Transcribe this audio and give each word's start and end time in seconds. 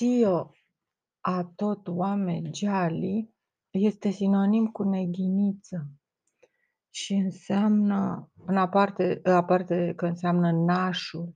Țio 0.00 0.54
a 1.20 1.44
tot 1.56 1.88
oamegeali 1.88 3.34
este 3.70 4.10
sinonim 4.10 4.66
cu 4.66 4.82
neghiniță 4.82 5.90
și 6.90 7.14
înseamnă, 7.14 8.30
în 8.46 8.56
aparte, 8.56 9.20
aparte 9.24 9.92
că 9.96 10.06
înseamnă 10.06 10.52
nașul 10.52 11.34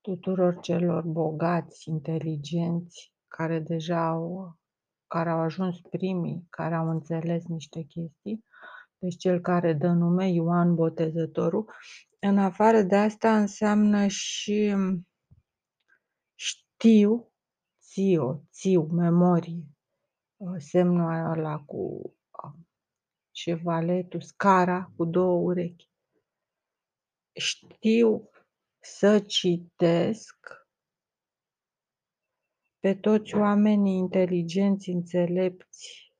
tuturor 0.00 0.60
celor 0.60 1.02
bogați, 1.02 1.88
inteligenți, 1.88 3.12
care 3.28 3.58
deja 3.58 4.06
au, 4.06 4.56
care 5.06 5.30
au 5.30 5.38
ajuns 5.38 5.80
primii, 5.80 6.46
care 6.50 6.74
au 6.74 6.88
înțeles 6.88 7.44
niște 7.44 7.82
chestii, 7.82 8.44
deci 8.98 9.16
cel 9.16 9.40
care 9.40 9.72
dă 9.72 9.88
nume 9.88 10.28
Ioan 10.28 10.74
Botezătorul. 10.74 11.72
În 12.18 12.38
afară 12.38 12.82
de 12.82 12.96
asta 12.96 13.38
înseamnă 13.38 14.06
și 14.06 14.74
știu, 16.34 17.30
țio, 17.96 18.42
țiu, 18.50 18.82
memorie, 18.82 19.64
semnul 20.56 21.12
ăla 21.12 21.58
cu 21.58 22.14
șevaletul, 23.30 24.20
scara 24.20 24.92
cu 24.96 25.04
două 25.04 25.40
urechi. 25.40 25.90
Știu 27.32 28.30
să 28.78 29.20
citesc 29.20 30.36
pe 32.78 32.94
toți 32.94 33.34
oamenii 33.34 33.96
inteligenți, 33.96 34.88
înțelepți. 34.90 36.12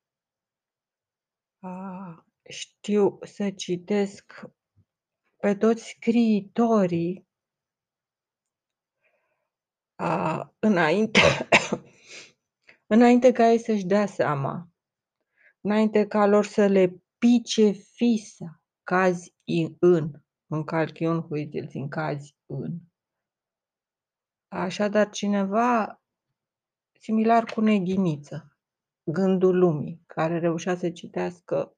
Știu 2.49 3.19
să 3.23 3.51
citesc 3.51 4.43
pe 5.37 5.55
toți 5.55 5.85
scriitorii 5.89 7.26
înainte, 10.59 11.21
înainte 12.95 13.33
ca 13.33 13.51
ei 13.51 13.59
să-și 13.59 13.87
dea 13.87 14.07
seama, 14.07 14.69
înainte 15.61 16.07
ca 16.07 16.27
lor 16.27 16.45
să 16.45 16.67
le 16.67 17.03
pice 17.19 17.71
fisa, 17.71 18.63
cazi 18.83 19.35
în, 19.79 20.11
în 20.47 20.65
calchiun 20.65 21.21
huitil, 21.21 21.71
în 21.73 21.89
cazi 21.89 22.37
în. 22.47 22.79
Așadar, 24.49 25.11
cineva 25.11 26.01
similar 27.01 27.45
cu 27.45 27.61
Neghiniță, 27.61 28.59
gândul 29.11 29.59
lumii, 29.59 30.03
care 30.07 30.39
reușea 30.39 30.77
să 30.77 30.91
citească 30.91 31.77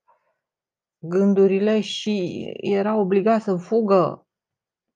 gândurile 0.99 1.81
și 1.81 2.47
era 2.57 2.97
obligat 2.97 3.43
să 3.43 3.57
fugă 3.57 4.28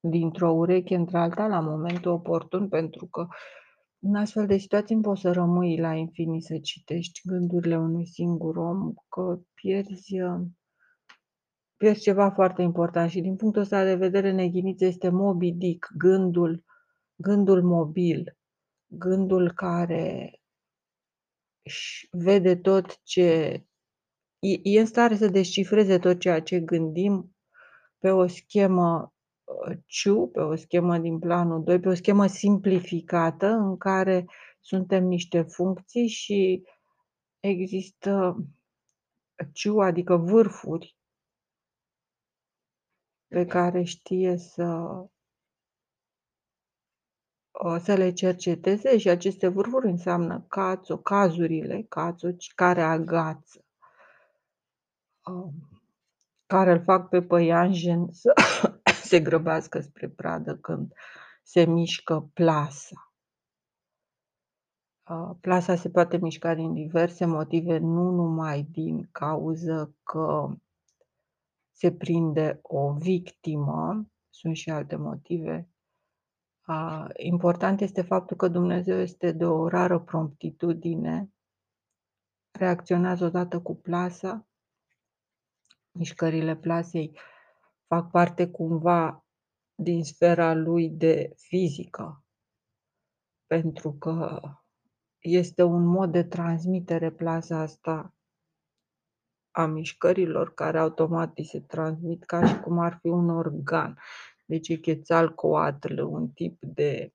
dintr-o 0.02 0.50
ureche 0.50 0.94
într-alta 0.94 1.46
la 1.46 1.60
momentul 1.60 2.12
oportun, 2.12 2.68
pentru 2.68 3.06
că 3.06 3.26
în 3.98 4.14
astfel 4.14 4.46
de 4.46 4.56
situații 4.56 4.94
nu 4.94 5.00
poți 5.00 5.20
să 5.20 5.32
rămâi 5.32 5.78
la 5.78 5.94
infinit 5.94 6.44
să 6.44 6.58
citești 6.58 7.20
gândurile 7.24 7.78
unui 7.78 8.06
singur 8.06 8.56
om, 8.56 8.92
că 9.08 9.40
pierzi, 9.54 10.16
pierzi 11.76 12.02
ceva 12.02 12.30
foarte 12.30 12.62
important. 12.62 13.10
Și 13.10 13.20
din 13.20 13.36
punctul 13.36 13.62
ăsta 13.62 13.84
de 13.84 13.94
vedere, 13.94 14.32
Neghiniță 14.32 14.84
este 14.84 15.08
Moby 15.08 15.52
Dick, 15.52 15.90
gândul, 15.96 16.64
gândul 17.14 17.62
mobil, 17.62 18.36
gândul 18.86 19.52
care 19.52 20.36
își 21.62 22.08
vede 22.10 22.56
tot 22.56 23.02
ce... 23.02 23.26
E, 24.38 24.60
e 24.62 24.80
în 24.80 24.86
stare 24.86 25.16
să 25.16 25.26
descifreze 25.26 25.98
tot 25.98 26.20
ceea 26.20 26.42
ce 26.42 26.60
gândim 26.60 27.36
pe 27.98 28.10
o 28.10 28.26
schemă 28.26 29.11
CIU, 29.86 30.28
pe 30.28 30.40
o 30.40 30.56
schemă 30.56 30.98
din 30.98 31.18
planul 31.18 31.62
2, 31.62 31.80
pe 31.80 31.88
o 31.88 31.94
schemă 31.94 32.26
simplificată 32.26 33.46
în 33.46 33.76
care 33.76 34.26
suntem 34.60 35.04
niște 35.04 35.42
funcții 35.42 36.08
și 36.08 36.62
există 37.40 38.36
CIU, 39.52 39.78
adică 39.78 40.16
vârfuri 40.16 40.96
pe 43.28 43.46
care 43.46 43.82
știe 43.82 44.36
să, 44.36 44.88
să 47.82 47.94
le 47.94 48.12
cerceteze 48.12 48.98
și 48.98 49.08
aceste 49.08 49.48
vârfuri 49.48 49.88
înseamnă 49.88 50.44
cațo, 50.48 50.98
cazurile, 50.98 51.82
cațo, 51.88 52.28
care 52.54 52.82
agață, 52.82 53.64
care 56.46 56.72
îl 56.72 56.82
fac 56.82 57.08
pe 57.08 57.22
păianjen 57.22 58.12
să 58.12 58.32
se 59.12 59.20
grăbească 59.20 59.80
spre 59.80 60.08
pradă 60.08 60.56
când 60.56 60.92
se 61.42 61.64
mișcă 61.64 62.30
plasa. 62.34 63.12
Plasa 65.40 65.74
se 65.74 65.90
poate 65.90 66.16
mișca 66.16 66.54
din 66.54 66.72
diverse 66.72 67.24
motive, 67.24 67.78
nu 67.78 68.10
numai 68.10 68.62
din 68.62 69.08
cauză 69.10 69.96
că 70.02 70.48
se 71.72 71.92
prinde 71.92 72.58
o 72.62 72.92
victimă, 72.92 74.06
sunt 74.30 74.56
și 74.56 74.70
alte 74.70 74.96
motive. 74.96 75.68
Important 77.16 77.80
este 77.80 78.02
faptul 78.02 78.36
că 78.36 78.48
Dumnezeu 78.48 78.98
este 78.98 79.32
de 79.32 79.44
o 79.44 79.68
rară 79.68 80.00
promptitudine, 80.00 81.32
reacționează 82.50 83.24
odată 83.24 83.60
cu 83.60 83.74
plasa, 83.74 84.46
mișcările 85.90 86.56
plasei 86.56 87.18
fac 87.92 88.10
parte 88.10 88.50
cumva 88.50 89.24
din 89.74 90.04
sfera 90.04 90.54
lui 90.54 90.90
de 90.90 91.32
fizică, 91.36 92.24
pentru 93.46 93.92
că 93.92 94.40
este 95.18 95.62
un 95.62 95.84
mod 95.84 96.12
de 96.12 96.22
transmitere 96.22 97.10
plasa 97.10 97.58
asta 97.58 98.14
a 99.50 99.66
mișcărilor 99.66 100.54
care 100.54 100.78
automat 100.78 101.32
se 101.42 101.60
transmit 101.60 102.24
ca 102.24 102.46
și 102.46 102.60
cum 102.60 102.78
ar 102.78 102.98
fi 103.00 103.06
un 103.06 103.28
organ. 103.28 103.98
Deci 104.46 104.68
e 104.68 104.76
chețalcoatl, 104.76 106.00
un 106.00 106.28
tip 106.28 106.60
de 106.60 107.14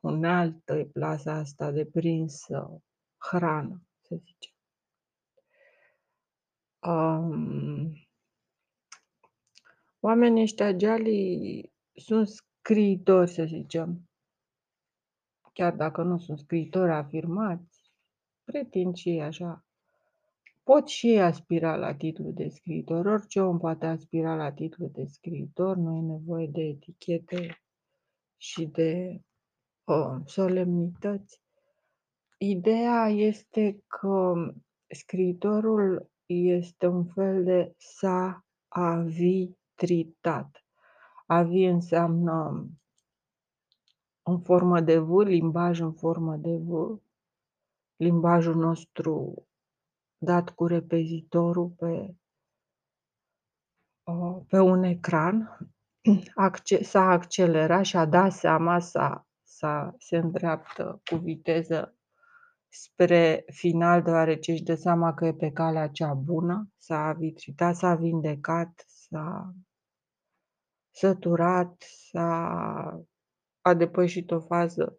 unealtă, 0.00 0.74
e 0.74 0.84
plasa 0.84 1.32
asta 1.32 1.70
de 1.70 1.86
prins 1.86 2.46
hrană, 3.16 3.82
să 4.00 4.16
zicem. 4.16 4.52
Um, 6.80 8.09
Oamenii 10.00 10.42
ăștia 10.42 10.72
gealii 10.72 11.72
sunt 11.94 12.28
scriitori, 12.28 13.30
să 13.30 13.44
zicem. 13.44 14.08
Chiar 15.52 15.74
dacă 15.74 16.02
nu 16.02 16.18
sunt 16.18 16.38
scriitori 16.38 16.90
afirmați, 16.90 17.92
pretind 18.44 18.96
și 18.96 19.08
ei 19.08 19.22
așa. 19.22 19.64
Pot 20.62 20.88
și 20.88 21.08
ei 21.08 21.22
aspira 21.22 21.76
la 21.76 21.94
titlul 21.94 22.32
de 22.34 22.48
scriitor. 22.48 23.06
Orice 23.06 23.40
om 23.40 23.58
poate 23.58 23.86
aspira 23.86 24.34
la 24.34 24.52
titlul 24.52 24.90
de 24.92 25.04
scriitor, 25.04 25.76
nu 25.76 25.96
e 25.96 26.00
nevoie 26.00 26.46
de 26.46 26.62
etichete 26.62 27.62
și 28.36 28.66
de 28.66 29.20
oh, 29.84 30.16
solemnități. 30.24 31.42
Ideea 32.38 33.08
este 33.08 33.84
că 33.86 34.34
scriitorul 34.88 36.10
este 36.26 36.86
un 36.86 37.04
fel 37.04 37.44
de 37.44 37.74
sa 37.76 38.44
avi 38.68 39.59
tritat. 39.80 40.64
Avi 41.26 41.64
înseamnă 41.64 42.68
în 44.22 44.40
formă 44.40 44.80
de 44.80 44.98
V, 44.98 45.18
limbaj 45.18 45.80
în 45.80 45.92
formă 45.92 46.36
de 46.36 46.56
V, 46.56 47.00
limbajul 47.96 48.54
nostru 48.54 49.46
dat 50.18 50.50
cu 50.50 50.66
repezitorul 50.66 51.68
pe, 51.68 52.14
pe 54.48 54.58
un 54.58 54.82
ecran, 54.82 55.58
s-a 56.80 57.02
accelerat 57.02 57.84
și 57.84 57.96
a 57.96 58.04
dat 58.06 58.32
seama, 58.32 58.78
s-a, 58.78 59.26
s-a, 59.42 59.94
se 59.98 60.16
îndreaptă 60.16 61.00
cu 61.10 61.16
viteză 61.16 61.94
spre 62.68 63.44
final, 63.52 64.02
deoarece 64.02 64.52
își 64.52 64.62
dă 64.62 64.74
seama 64.74 65.14
că 65.14 65.26
e 65.26 65.34
pe 65.34 65.50
calea 65.50 65.88
cea 65.88 66.14
bună, 66.14 66.68
s-a 66.78 67.12
vitritat, 67.12 67.76
s-a 67.76 67.94
vindecat, 67.94 68.84
s-a 68.86 69.54
săturat, 70.90 71.82
s-a 72.10 73.04
a 73.60 73.74
depășit 73.74 74.30
o 74.30 74.40
fază 74.40 74.98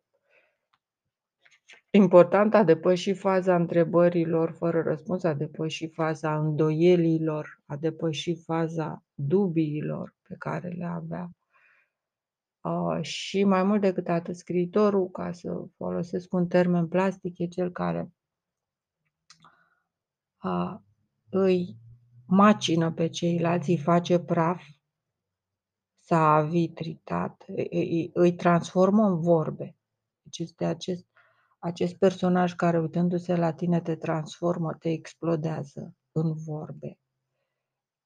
importantă, 1.90 2.58
a 2.58 2.64
depășit 2.64 3.18
faza 3.18 3.56
întrebărilor 3.56 4.52
fără 4.52 4.82
răspuns, 4.82 5.24
a 5.24 5.34
depășit 5.34 5.94
faza 5.94 6.38
îndoielilor, 6.38 7.62
a 7.66 7.76
depășit 7.76 8.44
faza 8.44 9.04
dubiilor 9.14 10.16
pe 10.28 10.36
care 10.38 10.68
le 10.68 10.86
avea. 10.86 11.30
Uh, 12.62 13.02
și 13.02 13.44
mai 13.44 13.64
mult 13.64 13.82
decât 13.82 14.08
atât, 14.08 14.36
scriitorul, 14.36 15.10
ca 15.10 15.32
să 15.32 15.66
folosesc 15.76 16.34
un 16.34 16.48
termen 16.48 16.88
plastic, 16.88 17.38
e 17.38 17.48
cel 17.48 17.72
care 17.72 18.14
uh, 20.44 20.76
îi 21.30 21.78
macină 22.26 22.92
pe 22.92 23.08
ceilalți, 23.08 23.70
îi 23.70 23.78
face 23.78 24.20
praf 24.20 24.64
s-a 26.12 26.42
vitritat, 26.42 27.46
îi, 27.48 28.10
îi 28.14 28.36
transformă 28.36 29.06
în 29.06 29.20
vorbe. 29.20 29.76
Deci 30.22 30.40
este 30.40 30.66
acest 30.66 31.06
acest 31.60 31.96
personaj 31.96 32.54
care 32.54 32.80
uitându-se 32.80 33.36
la 33.36 33.54
tine 33.54 33.82
te 33.82 33.96
transformă, 33.96 34.74
te 34.74 34.90
explodează 34.90 35.96
în 36.12 36.34
vorbe, 36.34 37.00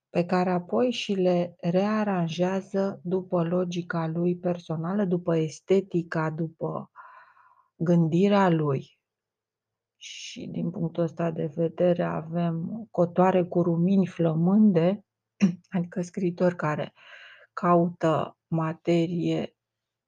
pe 0.09 0.25
care 0.25 0.51
apoi 0.51 0.91
și 0.91 1.13
le 1.13 1.55
rearanjează 1.59 2.99
după 3.03 3.43
logica 3.43 4.07
lui 4.07 4.37
personală, 4.37 5.05
după 5.05 5.37
estetica, 5.37 6.29
după 6.29 6.91
gândirea 7.75 8.49
lui. 8.49 8.99
Și 9.97 10.47
din 10.47 10.71
punctul 10.71 11.03
ăsta 11.03 11.31
de 11.31 11.51
vedere 11.55 12.03
avem 12.03 12.87
cotoare 12.91 13.43
cu 13.43 13.61
rumini 13.61 14.07
flămânde, 14.07 15.05
adică 15.75 16.01
scriitori 16.01 16.55
care 16.55 16.93
caută 17.55 18.37
materie 18.47 19.57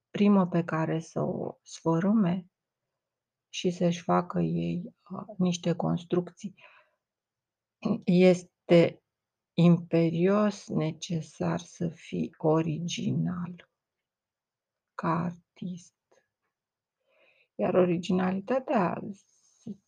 primă 0.09 0.47
pe 0.47 0.63
care 0.63 0.99
să 0.99 1.21
o 1.21 1.57
sfărâme 1.61 2.51
și 3.49 3.71
să-și 3.71 4.01
facă 4.01 4.39
ei 4.39 4.95
uh, 5.11 5.35
niște 5.37 5.75
construcții. 5.75 6.55
Este 8.03 9.01
imperios 9.53 10.67
necesar 10.67 11.59
să 11.59 11.87
fii 11.87 12.33
original 12.37 13.69
ca 14.93 15.09
artist. 15.09 15.95
Iar 17.55 17.73
originalitatea 17.73 19.01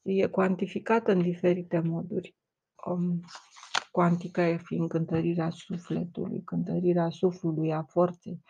e 0.02 0.28
cuantificată 0.28 1.12
în 1.12 1.22
diferite 1.22 1.80
moduri. 1.80 2.36
Um, 2.86 3.22
cuantica 3.92 4.58
fiind 4.58 4.90
cântărirea 4.90 5.50
sufletului, 5.50 6.44
cântărirea 6.44 7.10
suflului, 7.10 7.74
a 7.74 7.84
forței, 7.84 8.44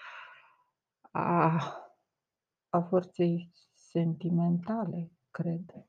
a, 1.11 1.61
a 2.69 2.81
forței 2.81 3.51
sentimentale, 3.73 5.11
cred. 5.31 5.87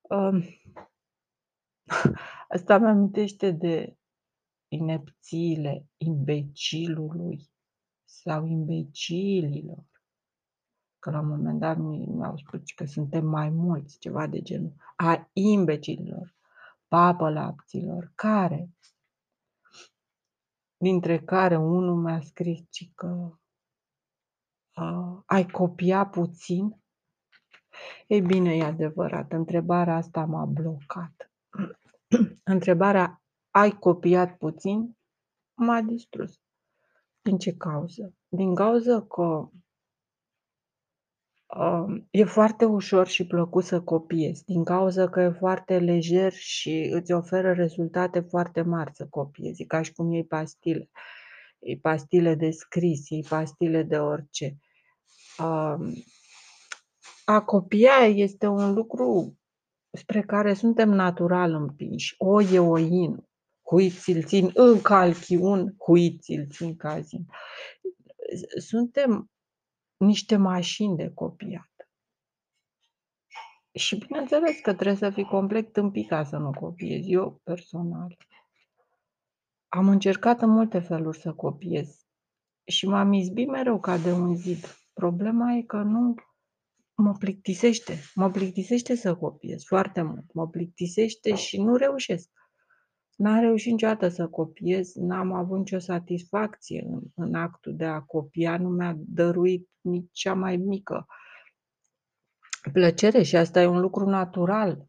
Um, 0.00 0.42
asta 2.56 2.78
mi 2.78 2.86
amintește 2.86 3.50
de 3.50 3.96
inepțiile 4.68 5.88
imbecilului 5.96 7.50
sau 8.04 8.46
imbecililor. 8.46 9.88
Că 10.98 11.10
la 11.10 11.20
un 11.20 11.28
moment 11.28 11.58
dat 11.60 11.76
mi-au 11.78 12.36
spus 12.36 12.70
că 12.74 12.84
suntem 12.84 13.26
mai 13.26 13.48
mulți, 13.48 13.98
ceva 13.98 14.26
de 14.26 14.42
genul. 14.42 14.74
A 14.96 15.30
imbecililor, 15.32 16.34
papălapților, 16.90 18.12
care, 18.14 18.70
dintre 20.76 21.18
care 21.18 21.56
unul 21.56 21.96
mi-a 22.02 22.20
scris 22.20 22.68
că 22.94 23.38
uh, 24.76 25.22
ai 25.26 25.46
copia 25.46 26.06
puțin? 26.06 26.82
Ei 28.06 28.20
bine, 28.20 28.56
e 28.56 28.64
adevărat, 28.64 29.32
întrebarea 29.32 29.96
asta 29.96 30.24
m-a 30.24 30.44
blocat. 30.44 31.32
Întrebarea 32.54 33.22
ai 33.50 33.70
copiat 33.70 34.36
puțin 34.36 34.98
m-a 35.54 35.80
distrus. 35.80 36.40
Din 37.22 37.38
ce 37.38 37.56
cauză? 37.56 38.14
Din 38.28 38.54
cauza 38.54 39.02
că 39.02 39.22
uh, 39.22 39.48
e 42.10 42.24
foarte 42.24 42.64
ușor 42.64 43.06
și 43.06 43.26
plăcut 43.26 43.64
să 43.64 43.80
copiezi, 43.80 44.44
din 44.44 44.64
cauza 44.64 45.08
că 45.08 45.20
e 45.20 45.30
foarte 45.30 45.78
lejer 45.78 46.32
și 46.32 46.90
îți 46.92 47.12
oferă 47.12 47.52
rezultate 47.52 48.20
foarte 48.20 48.62
mari 48.62 48.90
să 48.94 49.06
copiezi, 49.10 49.64
ca 49.64 49.82
și 49.82 49.92
cum 49.92 50.12
iei 50.12 50.24
pastile. 50.24 50.90
Iei 51.58 51.78
pastile 51.78 52.34
de 52.34 52.50
scris, 52.50 53.08
iei 53.08 53.24
pastile 53.28 53.82
de 53.82 53.96
orice. 53.98 54.56
Uh, 55.38 55.92
a 57.24 57.42
copia 57.44 58.06
este 58.06 58.46
un 58.46 58.74
lucru 58.74 59.38
spre 59.92 60.22
care 60.22 60.54
suntem 60.54 60.88
natural 60.88 61.54
împinși. 61.54 62.14
O 62.18 62.42
e 62.42 62.58
oin, 62.58 63.28
huit 63.62 63.92
ți-l 63.92 64.24
țin 64.24 64.50
în 64.54 64.80
calchiun, 64.80 65.74
huit 65.78 66.22
ți-l 66.22 66.46
țin 66.50 66.76
cazin. 66.76 67.26
Suntem 68.58 69.30
niște 70.04 70.36
mașini 70.36 70.96
de 70.96 71.10
copiat. 71.14 71.70
Și 73.72 73.96
bineînțeles 73.96 74.60
că 74.60 74.74
trebuie 74.74 74.96
să 74.96 75.10
fii 75.10 75.24
complet 75.24 75.72
tâmpit 75.72 76.08
ca 76.08 76.24
să 76.24 76.36
nu 76.36 76.50
copiezi. 76.50 77.10
Eu, 77.10 77.40
personal, 77.44 78.16
am 79.68 79.88
încercat 79.88 80.40
în 80.40 80.50
multe 80.50 80.78
feluri 80.78 81.18
să 81.18 81.32
copiez 81.32 82.06
și 82.64 82.86
m-am 82.86 83.12
izbit 83.12 83.48
mereu 83.48 83.80
ca 83.80 83.98
de 83.98 84.12
un 84.12 84.36
zid. 84.36 84.64
Problema 84.92 85.52
e 85.52 85.62
că 85.62 85.76
nu 85.76 86.14
mă 86.94 87.12
plictisește. 87.18 87.98
Mă 88.14 88.30
plictisește 88.30 88.94
să 88.94 89.16
copiez 89.16 89.64
foarte 89.64 90.02
mult. 90.02 90.32
Mă 90.32 90.48
plictisește 90.48 91.34
și 91.34 91.62
nu 91.62 91.76
reușesc. 91.76 92.30
N-am 93.20 93.40
reușit 93.40 93.70
niciodată 93.70 94.08
să 94.08 94.28
copiez, 94.28 94.94
n-am 94.94 95.32
avut 95.32 95.58
nicio 95.58 95.78
satisfacție 95.78 96.84
în, 96.86 97.00
în 97.14 97.34
actul 97.34 97.76
de 97.76 97.84
a 97.84 98.00
copia, 98.00 98.58
nu 98.58 98.68
mi-a 98.68 98.94
dăruit 98.96 99.68
nici 99.80 100.08
cea 100.12 100.34
mai 100.34 100.56
mică 100.56 101.06
plăcere 102.72 103.22
și 103.22 103.36
asta 103.36 103.60
e 103.60 103.66
un 103.66 103.80
lucru 103.80 104.04
natural. 104.08 104.84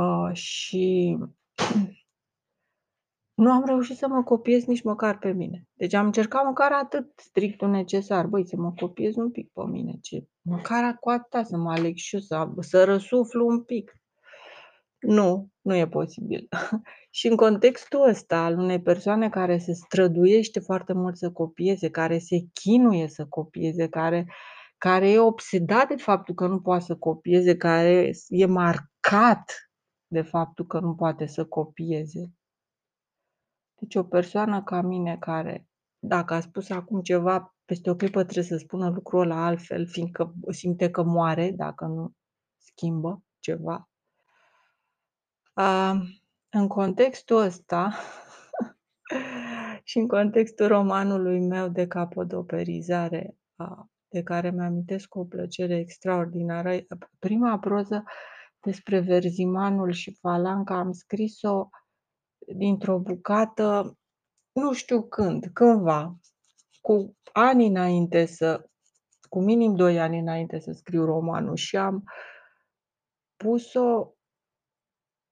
Uh, 0.00 0.34
și 0.34 1.16
nu 3.42 3.50
am 3.50 3.64
reușit 3.64 3.96
să 3.96 4.08
mă 4.08 4.22
copiez 4.22 4.64
nici 4.64 4.82
măcar 4.82 5.18
pe 5.18 5.32
mine. 5.32 5.68
Deci 5.72 5.94
am 5.94 6.06
încercat 6.06 6.44
măcar 6.44 6.72
atât 6.72 7.12
strictul 7.16 7.70
necesar. 7.70 8.26
Băi, 8.26 8.46
să 8.46 8.56
mă 8.56 8.72
copiez 8.72 9.16
un 9.16 9.30
pic 9.30 9.50
pe 9.52 9.62
mine. 9.66 9.98
Ce? 10.00 10.26
Măcar 10.42 10.96
cu 11.00 11.10
atâta 11.10 11.42
să 11.42 11.56
mă 11.56 11.70
aleg 11.70 11.96
și 11.96 12.14
eu, 12.14 12.20
să, 12.20 12.48
să 12.60 12.84
răsuflu 12.84 13.46
un 13.46 13.62
pic. 13.62 14.00
Nu, 15.08 15.48
nu 15.60 15.74
e 15.74 15.88
posibil. 15.88 16.48
Și 17.10 17.26
în 17.26 17.36
contextul 17.36 18.08
ăsta 18.08 18.44
al 18.44 18.58
unei 18.58 18.82
persoane 18.82 19.28
care 19.28 19.58
se 19.58 19.72
străduiește 19.72 20.60
foarte 20.60 20.92
mult 20.92 21.16
să 21.16 21.30
copieze, 21.30 21.90
care 21.90 22.18
se 22.18 22.36
chinuie 22.52 23.08
să 23.08 23.26
copieze, 23.26 23.88
care, 23.88 24.26
care 24.78 25.10
e 25.10 25.18
obsedat 25.18 25.88
de 25.88 25.96
faptul 25.96 26.34
că 26.34 26.46
nu 26.46 26.60
poate 26.60 26.84
să 26.84 26.96
copieze, 26.96 27.56
care 27.56 28.10
e 28.28 28.46
marcat 28.46 29.70
de 30.06 30.22
faptul 30.22 30.66
că 30.66 30.80
nu 30.80 30.94
poate 30.94 31.26
să 31.26 31.44
copieze. 31.44 32.32
Deci 33.80 33.94
o 33.94 34.04
persoană 34.04 34.62
ca 34.62 34.80
mine 34.80 35.16
care, 35.20 35.66
dacă 35.98 36.34
a 36.34 36.40
spus 36.40 36.70
acum 36.70 37.00
ceva, 37.00 37.54
peste 37.64 37.90
o 37.90 37.94
clipă 37.94 38.22
trebuie 38.22 38.44
să 38.44 38.56
spună 38.56 38.88
lucrul 38.88 39.20
ăla 39.20 39.46
altfel, 39.46 39.86
fiindcă 39.86 40.34
simte 40.50 40.90
că 40.90 41.02
moare 41.02 41.50
dacă 41.50 41.84
nu 41.84 42.10
schimbă 42.56 43.22
ceva. 43.38 43.88
În 46.50 46.66
contextul 46.68 47.36
ăsta 47.36 47.92
și 49.88 49.98
în 49.98 50.06
contextul 50.06 50.66
romanului 50.66 51.40
meu 51.40 51.68
de 51.68 51.86
capodoperizare, 51.86 53.36
de 54.08 54.22
care 54.22 54.50
mi-amintesc 54.50 55.08
cu 55.08 55.18
o 55.18 55.24
plăcere 55.24 55.78
extraordinară, 55.78 56.76
prima 57.18 57.58
proză 57.58 58.04
despre 58.60 59.00
Verzimanul 59.00 59.92
și 59.92 60.16
Falanca 60.20 60.78
am 60.78 60.92
scris-o 60.92 61.68
dintr-o 62.56 62.98
bucată, 62.98 63.98
nu 64.52 64.72
știu 64.72 65.02
când, 65.02 65.46
cândva, 65.52 66.16
cu 66.80 67.16
ani 67.32 67.66
înainte 67.66 68.26
să, 68.26 68.68
cu 69.28 69.40
minim 69.40 69.74
doi 69.74 70.00
ani 70.00 70.18
înainte 70.18 70.58
să 70.58 70.72
scriu 70.72 71.04
romanul 71.04 71.56
și 71.56 71.76
am 71.76 72.04
pus-o 73.36 74.15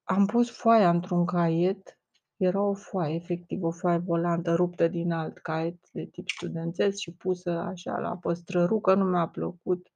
am 0.04 0.26
pus 0.26 0.50
foaia 0.50 0.90
într-un 0.90 1.24
caiet, 1.24 1.98
era 2.36 2.60
o 2.62 2.74
foaie, 2.74 3.14
efectiv 3.14 3.62
o 3.62 3.70
foaie 3.70 3.98
volantă 3.98 4.54
ruptă 4.54 4.88
din 4.88 5.12
alt 5.12 5.38
caiet 5.38 5.90
de 5.90 6.04
tip 6.04 6.28
studențesc 6.28 6.98
și 6.98 7.14
pusă 7.14 7.50
așa 7.50 7.98
la 7.98 8.16
păstrărucă, 8.16 8.94
nu 8.94 9.04
mi-a 9.04 9.28
plăcut. 9.28 9.88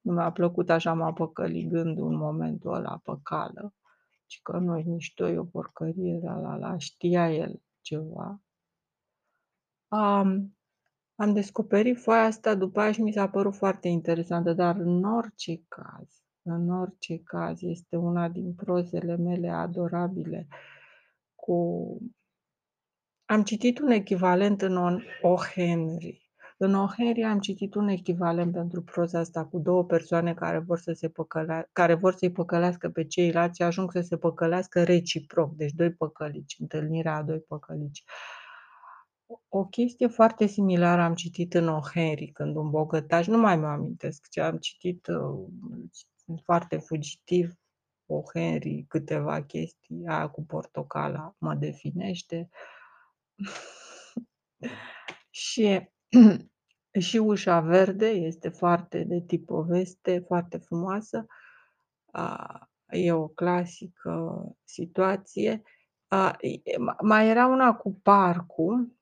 Nu 0.00 0.12
mi-a 0.12 0.32
plăcut, 0.32 0.70
așa 0.70 0.92
m-a 0.92 1.12
păcălit 1.12 1.68
gândul 1.68 2.06
în 2.06 2.16
momentul 2.16 2.74
ăla 2.74 3.00
pe 3.02 3.12
cală. 3.22 3.74
Și 4.26 4.42
că 4.42 4.58
noi 4.58 4.82
nici 4.82 5.14
doi 5.14 5.38
o 5.38 5.44
porcărie, 5.44 6.20
la 6.22 6.40
la 6.40 6.56
la, 6.56 6.78
știa 6.78 7.32
el 7.32 7.62
ceva. 7.80 8.40
Am, 9.88 10.56
am 11.14 11.32
descoperit 11.32 11.98
foaia 11.98 12.24
asta 12.24 12.54
după 12.54 12.80
aia 12.80 12.92
și 12.92 13.02
mi 13.02 13.12
s-a 13.12 13.28
părut 13.28 13.54
foarte 13.54 13.88
interesantă, 13.88 14.52
dar 14.52 14.76
în 14.76 15.04
orice 15.04 15.62
caz, 15.68 16.23
în 16.44 16.70
orice 16.70 17.18
caz, 17.18 17.62
este 17.62 17.96
una 17.96 18.28
din 18.28 18.54
prozele 18.54 19.16
mele 19.16 19.48
adorabile 19.48 20.48
cu 21.34 21.98
am 23.26 23.42
citit 23.42 23.78
un 23.78 23.90
echivalent 23.90 24.62
în 24.62 24.76
O. 25.22 25.36
Henry. 25.54 26.22
În 26.56 26.74
O. 26.74 26.86
Henry 26.86 27.22
am 27.22 27.38
citit 27.38 27.74
un 27.74 27.88
echivalent 27.88 28.52
pentru 28.52 28.82
proza 28.82 29.18
asta 29.18 29.44
cu 29.44 29.58
două 29.58 29.84
persoane 29.84 30.34
care 30.34 30.58
vor, 30.58 30.78
să 30.78 30.92
se 30.92 31.08
păcălea, 31.08 31.68
care 31.72 31.94
vor 31.94 32.14
să-i 32.14 32.32
păcălească 32.32 32.88
pe 32.88 33.04
ceilalți 33.04 33.56
și 33.56 33.62
ajung 33.62 33.92
să 33.92 34.00
se 34.00 34.16
păcălească 34.16 34.82
reciproc, 34.82 35.54
deci 35.54 35.72
doi 35.72 35.92
păcălici, 35.92 36.56
întâlnirea 36.58 37.14
a 37.14 37.22
doi 37.22 37.40
păcălici. 37.40 38.04
O 39.48 39.64
chestie 39.64 40.06
foarte 40.06 40.46
similară 40.46 41.00
am 41.00 41.14
citit 41.14 41.54
în 41.54 41.68
O. 41.68 41.80
Henry, 41.94 42.30
când 42.32 42.56
un 42.56 42.70
bogătaș, 42.70 43.26
nu 43.26 43.38
mai 43.38 43.56
mă 43.56 43.66
amintesc 43.66 44.28
ce 44.30 44.40
am 44.40 44.56
citit, 44.56 45.06
uh, 45.06 45.48
sunt 46.24 46.40
foarte 46.44 46.76
fugitiv, 46.78 47.52
O. 48.06 48.22
Henry, 48.34 48.84
câteva 48.88 49.42
chestii, 49.42 50.06
aia 50.06 50.28
cu 50.28 50.44
portocala 50.44 51.34
mă 51.38 51.54
definește. 51.54 52.48
Și 55.30 55.88
și 57.06 57.16
Ușa 57.16 57.60
verde 57.60 58.06
este 58.08 58.48
foarte 58.48 59.04
de 59.04 59.20
tip 59.26 59.46
poveste, 59.46 60.18
foarte 60.18 60.58
frumoasă. 60.58 61.26
A, 62.10 62.58
e 62.86 63.12
o 63.12 63.28
clasică 63.28 64.44
situație. 64.64 65.62
A, 66.06 66.36
mai 67.02 67.28
era 67.28 67.46
una 67.46 67.74
cu 67.74 67.92
parcul 67.92 68.96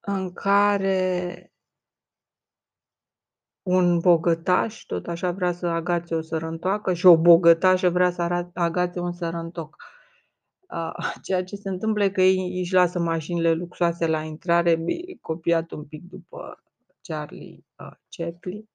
în 0.00 0.32
care 0.32 1.53
un 3.64 3.98
bogătaș 3.98 4.82
tot 4.86 5.06
așa 5.06 5.30
vrea 5.30 5.52
să 5.52 5.66
agațe 5.66 6.14
o 6.14 6.20
sărăntoacă 6.20 6.92
și 6.92 7.06
o 7.06 7.16
bogătașă 7.16 7.90
vrea 7.90 8.10
să 8.10 8.48
agațe 8.54 9.00
un 9.00 9.12
sărăntoc. 9.12 9.76
Ceea 11.22 11.44
ce 11.44 11.56
se 11.56 11.68
întâmplă 11.68 12.04
e 12.04 12.10
că 12.10 12.22
ei 12.22 12.60
își 12.60 12.74
lasă 12.74 12.98
mașinile 12.98 13.52
luxoase 13.52 14.06
la 14.06 14.22
intrare, 14.22 14.84
copiat 15.20 15.70
un 15.70 15.84
pic 15.84 16.02
după 16.08 16.62
Charlie 17.02 17.64
Chaplin. 18.08 18.68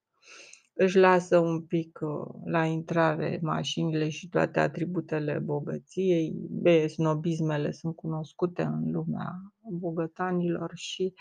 Își 0.74 0.98
lasă 0.98 1.38
un 1.38 1.62
pic 1.62 2.00
la 2.46 2.66
intrare 2.66 3.40
mașinile 3.42 4.10
și 4.10 4.30
toate 4.30 4.60
atributele 4.60 5.40
bogăției. 5.44 6.34
Be, 6.50 6.88
snobismele 6.88 7.72
sunt 7.72 7.96
cunoscute 7.96 8.62
în 8.62 8.92
lumea 8.92 9.32
bogătanilor 9.72 10.72
și 10.74 11.14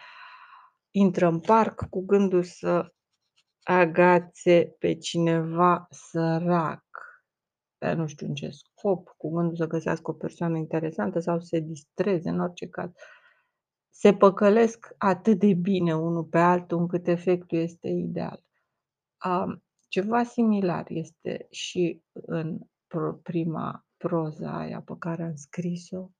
intră 0.90 1.26
în 1.26 1.40
parc 1.40 1.88
cu 1.90 2.04
gândul 2.06 2.42
să 2.42 2.92
agațe 3.70 4.76
pe 4.78 4.94
cineva 4.94 5.86
sărac, 5.90 6.84
dar 7.78 7.96
nu 7.96 8.06
știu 8.06 8.26
în 8.26 8.34
ce 8.34 8.48
scop, 8.50 9.08
cu 9.16 9.30
gândul 9.30 9.56
să 9.56 9.66
găsească 9.66 10.10
o 10.10 10.14
persoană 10.14 10.56
interesantă 10.56 11.20
sau 11.20 11.40
să 11.40 11.46
se 11.46 11.60
distreze, 11.60 12.28
în 12.28 12.40
orice 12.40 12.68
caz. 12.68 12.90
Se 13.90 14.14
păcălesc 14.14 14.94
atât 14.98 15.38
de 15.38 15.54
bine 15.54 15.96
unul 15.96 16.24
pe 16.24 16.38
altul 16.38 16.78
încât 16.78 17.06
efectul 17.06 17.58
este 17.58 17.88
ideal. 17.88 18.44
Ceva 19.88 20.22
similar 20.22 20.84
este 20.88 21.46
și 21.50 22.02
în 22.12 22.58
prima 23.22 23.86
proza 23.96 24.58
aia 24.58 24.80
pe 24.80 24.94
care 24.98 25.22
am 25.22 25.34
scris-o. 25.34 26.10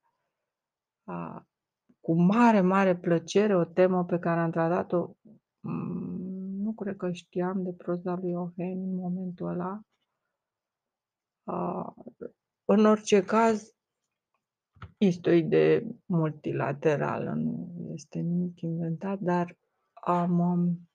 Cu 2.01 2.15
mare, 2.15 2.61
mare 2.61 2.97
plăcere, 2.97 3.57
o 3.57 3.65
temă 3.65 4.05
pe 4.05 4.19
care 4.19 4.41
am 4.41 4.51
tratat-o 4.51 5.11
nu 5.61 6.28
cred 6.79 6.97
că 6.97 7.13
știam 7.13 7.63
de 7.63 7.73
proza 7.73 8.15
lui 8.15 8.35
Oheni 8.35 8.85
în 8.85 8.95
momentul 8.95 9.49
ăla. 9.49 9.81
În 12.65 12.85
orice 12.85 13.25
caz, 13.25 13.73
este 14.99 15.31
o 15.31 15.33
idee 15.33 15.87
multilaterală, 16.07 17.33
nu 17.33 17.91
este 17.95 18.19
nimic 18.19 18.61
inventat, 18.61 19.19
dar 19.19 19.59
am 19.93 20.39
um, 20.39 20.91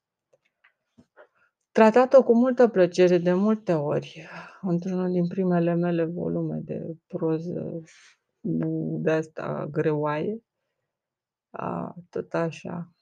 tratat-o 1.71 2.23
cu 2.23 2.35
multă 2.35 2.67
plăcere 2.67 3.17
de 3.17 3.33
multe 3.33 3.73
ori, 3.73 4.27
într-unul 4.61 5.11
din 5.11 5.27
primele 5.27 5.73
mele 5.73 6.03
volume 6.03 6.59
de 6.63 6.97
proză 7.07 7.81
de 9.01 9.11
asta 9.11 9.67
greoaie, 9.71 10.43
tot 12.09 12.33
așa. 12.33 12.92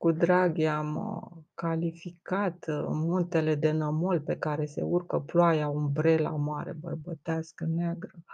Cu 0.00 0.12
drag 0.12 0.56
i-am 0.56 0.96
uh, 0.96 1.44
calificat 1.54 2.66
uh, 2.66 2.84
muntele 2.86 3.54
de 3.54 3.70
nămol 3.70 4.20
pe 4.20 4.38
care 4.38 4.66
se 4.66 4.82
urcă 4.82 5.20
ploaia, 5.20 5.68
umbrela 5.68 6.30
mare 6.30 6.72
bărbătească 6.72 7.64
neagră, 7.64 8.24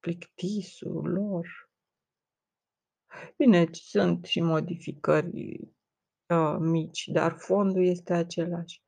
plictisul 0.00 1.08
lor. 1.08 1.70
Bine, 3.36 3.68
sunt 3.72 4.24
și 4.24 4.40
modificări 4.40 5.60
uh, 6.28 6.56
mici, 6.58 7.06
dar 7.06 7.38
fondul 7.38 7.84
este 7.84 8.12
același. 8.12 8.82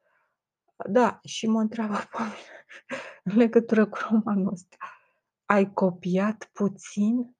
Da, 0.88 1.20
și 1.25 1.46
mă 1.46 1.61
întreabă 1.61 1.94
pe 1.94 2.18
mine 2.18 2.64
în 3.25 3.37
legătură 3.37 3.87
cu 3.87 3.99
romanul 4.11 4.52
ăsta. 4.52 4.76
Ai 5.44 5.73
copiat 5.73 6.50
puțin? 6.52 7.37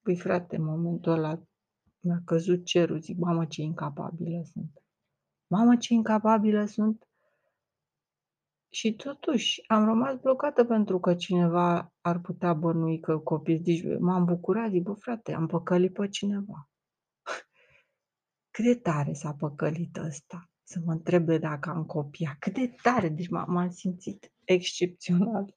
Păi 0.00 0.16
frate, 0.16 0.56
în 0.56 0.64
momentul 0.64 1.12
ăla 1.12 1.42
mi-a 2.02 2.22
căzut 2.24 2.64
cerul, 2.64 3.00
zic, 3.00 3.18
mamă 3.18 3.46
ce 3.46 3.62
incapabilă 3.62 4.42
sunt. 4.52 4.82
Mamă 5.46 5.76
ce 5.76 5.94
incapabilă 5.94 6.64
sunt. 6.64 7.06
Și 8.68 8.94
totuși 8.94 9.62
am 9.66 9.84
rămas 9.84 10.16
blocată 10.16 10.64
pentru 10.64 11.00
că 11.00 11.14
cineva 11.14 11.92
ar 12.00 12.20
putea 12.20 12.52
bănui 12.52 13.00
că 13.00 13.18
copii. 13.18 13.60
Deci 13.60 13.82
m-am 13.98 14.24
bucurat, 14.24 14.70
zic, 14.70 14.82
bă 14.82 14.92
frate, 14.92 15.32
am 15.32 15.46
păcălit 15.46 15.92
pe 15.92 16.08
cineva. 16.08 16.70
Cât 18.50 18.64
de 18.64 18.74
tare 18.74 19.12
s-a 19.12 19.34
păcălit 19.34 19.96
ăsta 19.96 20.50
să 20.62 20.80
mă 20.84 20.92
întrebe 20.92 21.38
dacă 21.38 21.70
am 21.70 21.84
copiat. 21.84 22.36
Cât 22.38 22.54
de 22.54 22.74
tare, 22.82 23.08
deci 23.08 23.28
m-am 23.28 23.70
simțit 23.70 24.32
excepțional 24.44 25.54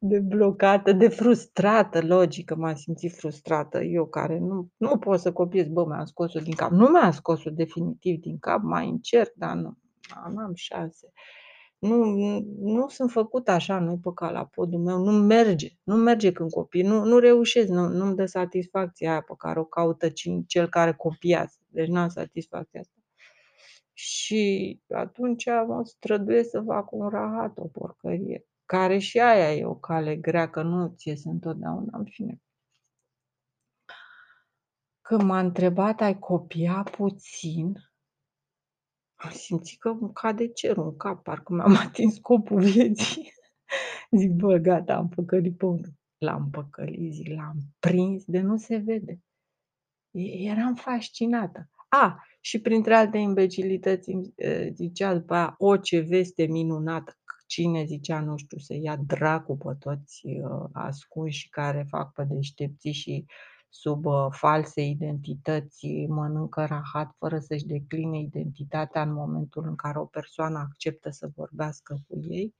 de 0.00 0.20
blocată, 0.20 0.92
de 0.92 1.08
frustrată, 1.08 2.02
logică, 2.02 2.54
m-am 2.54 2.74
simțit 2.74 3.12
frustrată. 3.16 3.82
Eu 3.82 4.06
care 4.06 4.38
nu, 4.38 4.68
nu 4.76 4.98
pot 4.98 5.20
să 5.20 5.32
copiez, 5.32 5.66
bă, 5.68 5.86
mi-am 5.86 6.04
scos-o 6.04 6.40
din 6.40 6.54
cap. 6.54 6.70
Nu 6.70 6.88
mi-am 6.88 7.10
scos-o 7.10 7.50
definitiv 7.50 8.20
din 8.20 8.38
cap, 8.38 8.62
mai 8.62 8.88
încerc, 8.88 9.32
dar 9.34 9.54
nu, 9.54 9.76
am 10.14 10.52
șanse. 10.54 11.12
Nu, 11.78 12.04
nu 12.60 12.88
sunt 12.88 13.10
făcut 13.10 13.48
așa, 13.48 13.78
nu 13.78 13.98
pe 13.98 14.10
ca 14.14 14.30
la 14.30 14.44
podul 14.44 14.80
meu, 14.80 15.04
nu 15.04 15.10
merge, 15.10 15.68
nu 15.82 15.94
merge 15.94 16.32
când 16.32 16.50
copii, 16.50 16.82
nu, 16.82 17.04
nu 17.04 17.18
reușesc, 17.18 17.68
nu, 17.68 17.88
nu-mi 17.88 18.16
dă 18.16 18.26
satisfacția 18.26 19.10
aia 19.10 19.20
pe 19.20 19.34
care 19.38 19.60
o 19.60 19.64
caută 19.64 20.08
cel 20.46 20.68
care 20.68 20.92
copiază. 20.92 21.56
Deci 21.66 21.88
nu 21.88 21.98
am 21.98 22.08
satisfacția 22.08 22.80
asta. 22.80 22.92
Și 23.92 24.80
atunci 24.88 25.46
mă 25.66 25.80
străduiesc 25.84 26.50
să 26.50 26.62
fac 26.66 26.92
un 26.92 27.08
rahat, 27.08 27.58
o 27.58 27.66
porcărie 27.66 28.46
care 28.68 28.98
și 28.98 29.18
aia 29.20 29.54
e 29.54 29.64
o 29.64 29.74
cale 29.74 30.16
grea, 30.16 30.50
că 30.50 30.62
nu 30.62 30.94
ți 30.96 31.08
iese 31.08 31.28
întotdeauna, 31.28 31.98
în 31.98 32.04
fine. 32.04 32.40
Când 35.00 35.22
m-a 35.22 35.38
întrebat, 35.38 36.00
ai 36.00 36.18
copia 36.18 36.82
puțin, 36.82 37.74
am 39.14 39.30
simțit 39.30 39.80
că 39.80 39.88
îmi 39.88 40.12
cade 40.12 40.48
cerul 40.48 40.84
în 40.84 40.96
cap, 40.96 41.22
parcă 41.22 41.52
mi-am 41.52 41.76
atins 41.86 42.14
scopul 42.14 42.60
vieții. 42.60 43.32
Zic, 44.10 44.30
bă, 44.30 44.56
gata, 44.56 44.94
am 44.94 45.08
păcălit 45.08 45.56
pe 45.56 45.64
unul. 45.64 45.92
L-am 46.18 46.50
păcălit, 46.50 47.12
zic, 47.12 47.28
l-am 47.28 47.56
prins 47.78 48.24
de 48.24 48.40
nu 48.40 48.56
se 48.56 48.76
vede. 48.76 49.20
Eram 50.10 50.74
fascinată. 50.74 51.70
A, 51.88 52.24
și 52.40 52.60
printre 52.60 52.94
alte 52.94 53.18
imbecilități 53.18 54.10
zicea 54.72 55.14
după 55.14 55.34
aia, 55.34 55.54
o, 55.58 55.76
ce 55.76 56.00
veste 56.00 56.46
minunată 56.46 57.17
cine 57.48 57.84
zicea, 57.84 58.20
nu 58.20 58.36
știu, 58.36 58.58
să 58.58 58.74
ia 58.74 58.96
dracu 58.96 59.56
pe 59.56 59.74
toți 59.78 60.26
uh, 60.26 60.68
ascunși 60.72 61.48
care 61.48 61.86
fac 61.88 62.12
pe 62.12 62.24
deștepții 62.24 62.92
și 62.92 63.24
sub 63.68 64.04
uh, 64.04 64.26
false 64.30 64.82
identități 64.82 65.86
mănâncă 66.08 66.64
rahat 66.64 67.14
fără 67.18 67.38
să-și 67.38 67.66
decline 67.66 68.18
identitatea 68.18 69.02
în 69.02 69.12
momentul 69.12 69.64
în 69.66 69.76
care 69.76 69.98
o 69.98 70.04
persoană 70.04 70.58
acceptă 70.58 71.10
să 71.10 71.30
vorbească 71.34 72.04
cu 72.08 72.18
ei. 72.20 72.54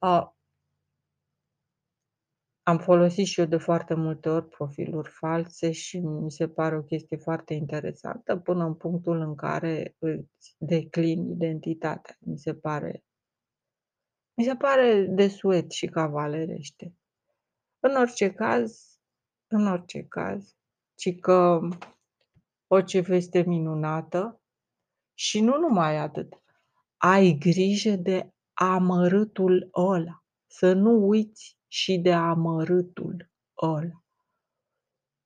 Uh, 0.00 0.26
am 2.62 2.78
folosit 2.78 3.26
și 3.26 3.40
eu 3.40 3.46
de 3.46 3.56
foarte 3.56 3.94
multe 3.94 4.28
ori 4.28 4.48
profiluri 4.48 5.08
false 5.08 5.70
și 5.70 5.98
mi 5.98 6.30
se 6.30 6.48
pare 6.48 6.76
o 6.76 6.82
chestie 6.82 7.16
foarte 7.16 7.54
interesantă 7.54 8.36
până 8.36 8.64
în 8.64 8.74
punctul 8.74 9.20
în 9.20 9.34
care 9.34 9.96
îți 9.98 10.54
declin 10.58 11.30
identitatea. 11.30 12.16
Mi 12.20 12.38
se 12.38 12.54
pare 12.54 13.02
mi 14.38 14.44
se 14.44 14.54
pare 14.54 15.06
desuet 15.10 15.70
și 15.70 15.86
cavalerește. 15.86 16.94
În 17.80 17.96
orice 17.96 18.32
caz, 18.32 18.98
în 19.46 19.66
orice 19.66 20.02
caz, 20.02 20.56
ci 20.94 21.18
că 21.20 21.60
orice 22.66 23.00
veste 23.00 23.40
minunată 23.40 24.40
și 25.14 25.40
nu 25.40 25.58
numai 25.58 25.96
atât, 25.96 26.42
ai 26.96 27.36
grijă 27.38 27.90
de 27.90 28.32
amărâtul 28.52 29.70
ăla, 29.74 30.24
să 30.46 30.72
nu 30.72 31.06
uiți 31.06 31.58
și 31.66 31.98
de 31.98 32.12
amărâtul 32.12 33.30
ăla. 33.62 34.04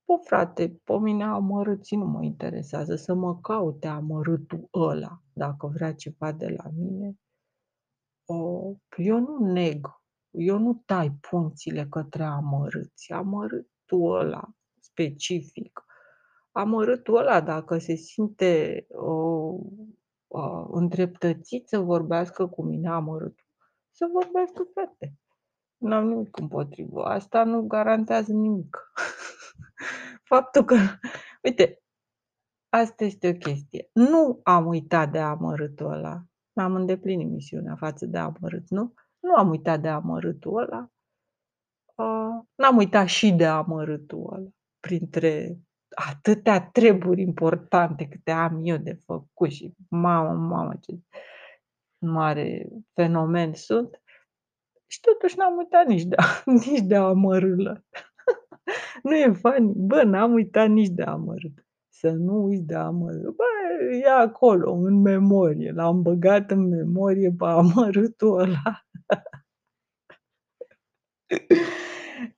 Bă, 0.04 0.16
frate, 0.24 0.80
pe 0.84 0.98
mine 0.98 1.24
amărâții 1.24 1.96
nu 1.96 2.04
mă 2.04 2.24
interesează, 2.24 2.94
să 2.94 3.14
mă 3.14 3.40
caute 3.40 3.86
amărâtul 3.86 4.68
ăla, 4.74 5.22
dacă 5.32 5.66
vrea 5.66 5.94
ceva 5.94 6.32
de 6.32 6.48
la 6.48 6.70
mine, 6.74 7.16
eu 8.96 9.18
nu 9.18 9.52
neg, 9.52 9.86
eu 10.30 10.58
nu 10.58 10.82
tai 10.86 11.10
punțile 11.30 11.86
către 11.90 12.24
amărâți. 12.24 13.12
Amărâtul 13.12 14.18
ăla 14.18 14.48
specific, 14.80 15.84
amărâtul 16.52 17.16
ăla 17.16 17.40
dacă 17.40 17.78
se 17.78 17.94
simte 17.94 18.86
uh, 18.88 20.64
îndreptățit 20.70 21.68
să 21.68 21.78
vorbească 21.78 22.46
cu 22.48 22.62
mine 22.64 22.88
amărât, 22.88 23.38
să 23.90 24.08
vorbească 24.12 24.62
fete. 24.74 25.16
N-am 25.76 26.06
nimic 26.06 26.36
împotrivă. 26.36 27.04
Asta 27.04 27.44
nu 27.44 27.62
garantează 27.62 28.32
nimic. 28.32 28.92
Faptul 30.30 30.64
că, 30.64 30.76
uite, 31.42 31.82
asta 32.68 33.04
este 33.04 33.28
o 33.28 33.32
chestie. 33.32 33.90
Nu 33.92 34.40
am 34.42 34.66
uitat 34.66 35.10
de 35.10 35.18
amărâtul 35.18 35.92
ăla. 35.92 36.22
Am 36.54 36.74
îndeplinit 36.74 37.28
misiunea 37.28 37.76
față 37.76 38.06
de 38.06 38.18
amărât, 38.18 38.68
nu? 38.68 38.94
Nu 39.20 39.34
am 39.34 39.48
uitat 39.48 39.80
de 39.80 39.88
amărâtul 39.88 40.56
ăla. 40.56 40.90
Uh, 41.94 42.44
n-am 42.54 42.76
uitat 42.76 43.06
și 43.06 43.32
de 43.32 43.46
amărâtul 43.46 44.32
ăla. 44.32 44.48
Printre 44.80 45.58
atâtea 45.94 46.70
treburi 46.70 47.20
importante 47.20 48.08
câte 48.08 48.30
am 48.30 48.60
eu 48.62 48.76
de 48.76 48.92
făcut 48.92 49.50
și 49.50 49.74
mamă, 49.88 50.32
mamă, 50.32 50.74
ce 50.80 50.98
mare 51.98 52.68
fenomen 52.94 53.54
sunt. 53.54 54.02
Și 54.86 55.00
totuși 55.00 55.38
n-am 55.38 55.56
uitat 55.56 55.86
nici 55.86 56.02
de, 56.02 56.16
nici 56.66 56.80
de 56.80 56.96
amărâlă. 56.96 57.84
nu 59.02 59.16
e 59.16 59.32
funny? 59.32 59.72
Bă, 59.76 60.02
n-am 60.02 60.32
uitat 60.32 60.68
nici 60.68 60.88
de 60.88 61.02
amărât. 61.02 61.66
Să 62.02 62.10
nu 62.10 62.44
uiți 62.44 62.62
de 62.62 62.74
amărât. 62.74 63.36
Bă, 63.36 63.44
e 64.02 64.08
acolo, 64.08 64.72
în 64.72 65.00
memorie. 65.00 65.72
L-am 65.72 66.02
băgat 66.02 66.50
în 66.50 66.68
memorie 66.68 67.34
pe 67.38 67.44
amărâtul 67.44 68.38
ăla. 68.38 68.86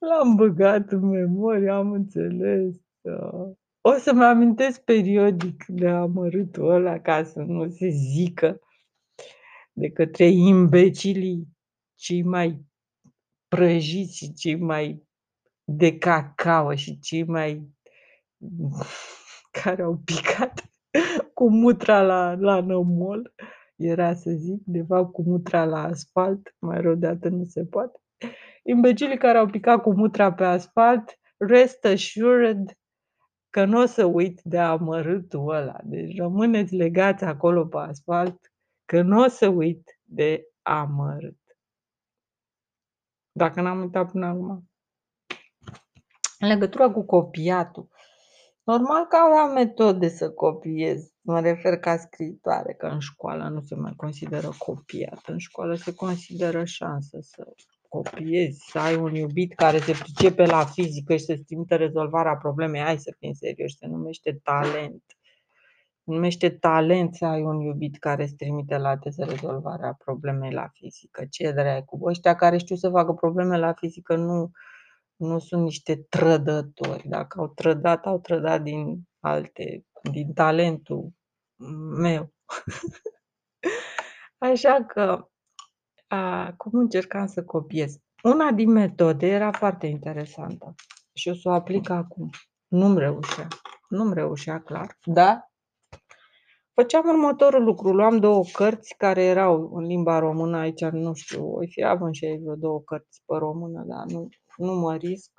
L-am 0.09 0.35
băgat 0.35 0.91
în 0.91 1.09
memorie, 1.09 1.71
am 1.71 1.93
înțeles. 1.93 2.77
Da. 3.01 3.31
O 3.81 3.93
să-mi 3.99 4.25
amintesc 4.25 4.81
periodic 4.81 5.65
de 5.67 5.89
amărâtul 5.89 6.71
ăla 6.71 7.01
ca 7.01 7.25
să 7.25 7.41
nu 7.41 7.71
se 7.71 7.89
zică 7.89 8.61
de 9.73 9.91
către 9.91 10.27
imbecilii 10.27 11.49
cei 11.95 12.23
mai 12.23 12.67
prăjiți 13.49 14.17
și 14.17 14.33
cei 14.33 14.57
mai 14.57 15.09
de 15.65 15.99
cacao 15.99 16.75
și 16.75 16.99
cei 16.99 17.25
mai 17.25 17.73
care 19.63 19.83
au 19.83 20.01
picat 20.05 20.65
cu 21.35 21.51
mutra 21.51 22.03
la, 22.03 22.35
la 22.35 22.61
nămol, 22.61 23.35
era 23.77 24.15
să 24.15 24.31
zic, 24.31 24.63
de 24.65 24.85
fapt 24.89 25.13
cu 25.13 25.23
mutra 25.23 25.65
la 25.65 25.83
asfalt, 25.83 26.55
mai 26.59 26.81
rău 26.81 26.95
de 26.95 27.07
atât 27.07 27.33
nu 27.33 27.45
se 27.45 27.65
poate. 27.65 28.01
Imbecilii 28.63 29.19
care 29.19 29.39
au 29.39 29.47
picat 29.47 29.83
cu 29.83 29.95
mutra 29.95 30.33
pe 30.33 30.45
asfalt, 30.45 31.19
rest 31.37 31.85
assured 31.85 32.79
că 33.51 33.65
nu 33.65 33.81
o 33.81 33.87
să 33.87 34.05
uit 34.05 34.41
de 34.43 34.59
amărâtul 34.59 35.55
ăla. 35.55 35.77
Deci 35.83 36.17
rămâneți 36.17 36.75
legați 36.75 37.25
acolo 37.25 37.67
pe 37.67 37.79
asfalt, 37.79 38.53
că 38.85 39.03
nu 39.03 39.23
o 39.23 39.29
să 39.29 39.49
uit 39.49 40.01
de 40.03 40.47
amărât. 40.63 41.39
Dacă 43.33 43.61
n-am 43.61 43.81
uitat 43.81 44.11
până 44.11 44.27
acum. 44.27 44.69
În 46.39 46.49
legătură 46.49 46.91
cu 46.91 47.05
copiatul, 47.05 47.89
normal 48.65 49.05
că 49.07 49.17
aveam 49.17 49.53
metode 49.53 50.09
să 50.09 50.31
copiez. 50.31 51.13
Mă 51.21 51.41
refer 51.41 51.79
ca 51.79 51.97
scriitoare, 51.97 52.75
că 52.75 52.87
în 52.87 52.99
școală 52.99 53.49
nu 53.49 53.61
se 53.61 53.75
mai 53.75 53.93
consideră 53.97 54.49
copiat. 54.59 55.21
În 55.27 55.39
școală 55.39 55.75
se 55.75 55.95
consideră 55.95 56.65
șansă 56.65 57.19
să 57.21 57.53
copiezi, 57.89 58.65
să 58.71 58.79
ai 58.79 58.97
un 58.97 59.15
iubit 59.15 59.55
care 59.55 59.79
se 59.79 59.93
pricepe 59.93 60.45
la 60.45 60.65
fizică 60.65 61.17
și 61.17 61.25
să-ți 61.25 61.43
trimită 61.43 61.75
rezolvarea 61.77 62.37
problemei. 62.37 62.81
Hai 62.81 62.99
să 62.99 63.15
fim 63.19 63.33
serioși, 63.33 63.77
se 63.77 63.87
numește 63.87 64.41
talent. 64.43 65.03
Se 66.05 66.11
numește 66.11 66.51
talent 66.51 67.15
să 67.15 67.25
ai 67.25 67.43
un 67.43 67.61
iubit 67.61 67.99
care 67.99 68.23
îți 68.23 68.35
trimite 68.35 68.77
la 68.77 68.97
teză 68.97 69.25
rezolvarea 69.25 69.97
problemei 70.05 70.53
la 70.53 70.69
fizică. 70.73 71.25
Ce 71.31 71.53
dracu? 71.53 72.01
Ăștia 72.05 72.35
care 72.35 72.57
știu 72.57 72.77
să 72.77 72.91
facă 72.91 73.13
probleme 73.13 73.59
la 73.59 73.73
fizică 73.73 74.17
nu, 74.17 74.51
nu 75.17 75.39
sunt 75.39 75.63
niște 75.63 75.97
trădători. 75.97 77.09
Dacă 77.09 77.41
au 77.41 77.49
trădat, 77.49 78.07
au 78.07 78.19
trădat 78.19 78.63
din 78.63 79.03
alte, 79.21 79.85
din 80.11 80.33
talentul 80.33 81.11
meu. 81.97 82.33
Așa 84.51 84.85
că, 84.85 85.29
a, 86.07 86.53
cum 86.57 86.79
încercam 86.79 87.27
să 87.27 87.45
copiez? 87.45 87.97
Una 88.23 88.53
din 88.53 88.71
metode 88.71 89.27
era 89.27 89.53
foarte 89.53 89.87
interesantă 89.87 90.75
și 91.13 91.29
o 91.29 91.35
să 91.35 91.49
o 91.49 91.53
aplic 91.53 91.91
acum. 91.91 92.31
Nu-mi 92.67 92.99
reușea. 92.99 93.49
Nu-mi 93.89 94.15
reușea 94.15 94.61
clar, 94.61 94.99
dar 95.05 95.53
făceam 96.73 97.09
următorul 97.09 97.65
lucru. 97.65 97.93
Luam 97.93 98.19
două 98.19 98.43
cărți 98.53 98.95
care 98.99 99.23
erau 99.23 99.71
în 99.75 99.85
limba 99.85 100.19
română, 100.19 100.57
aici 100.57 100.85
nu 100.85 101.15
știu, 101.15 101.53
o 101.55 101.61
fi 101.67 101.85
având 101.85 102.15
și 102.15 102.39
vreo 102.43 102.55
două 102.55 102.81
cărți 102.81 103.23
pe 103.27 103.37
română, 103.37 103.85
dar 103.87 104.05
nu, 104.07 104.29
nu 104.57 104.73
mă 104.75 104.97
risc. 104.97 105.31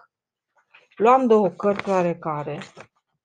Luam 0.96 1.28
două 1.28 1.50
cărți 1.50 1.90
oarecare. 1.90 2.60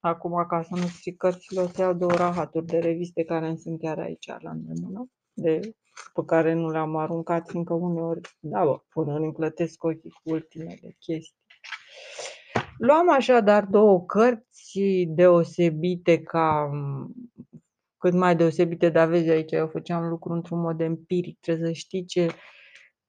Acum, 0.00 0.46
ca 0.48 0.62
să 0.62 0.74
nu 0.74 0.86
stric 0.86 1.16
cărțile, 1.16 1.60
o 1.60 1.66
să 1.66 1.80
iau 1.80 1.92
două 1.92 2.12
rahaturi 2.12 2.66
de 2.66 2.78
reviste 2.78 3.24
care 3.24 3.46
îmi 3.46 3.58
sunt 3.58 3.80
chiar 3.80 3.98
aici 3.98 4.26
la 4.26 4.50
îndemână, 4.50 5.10
de, 5.32 5.60
pe 6.14 6.22
care 6.26 6.52
nu 6.52 6.70
le-am 6.70 6.96
aruncat, 6.96 7.48
fiindcă 7.48 7.74
uneori, 7.74 8.20
da, 8.38 8.64
bă, 8.64 8.80
până 8.88 9.14
îmi 9.14 9.32
plătesc 9.32 9.84
ochii 9.84 10.10
cu 10.10 10.30
ultimele 10.30 10.96
chestii. 10.98 11.38
Luam 12.78 13.10
așadar 13.10 13.64
două 13.64 14.04
cărți 14.04 14.80
deosebite 15.06 16.22
ca 16.22 16.70
cât 17.98 18.12
mai 18.12 18.36
deosebite, 18.36 18.88
dar 18.88 19.08
vezi 19.08 19.30
aici, 19.30 19.52
eu 19.52 19.68
făceam 19.68 20.08
lucru 20.08 20.32
într-un 20.32 20.60
mod 20.60 20.80
empiric, 20.80 21.40
trebuie 21.40 21.66
să 21.66 21.72
știi 21.72 22.04
ce, 22.04 22.28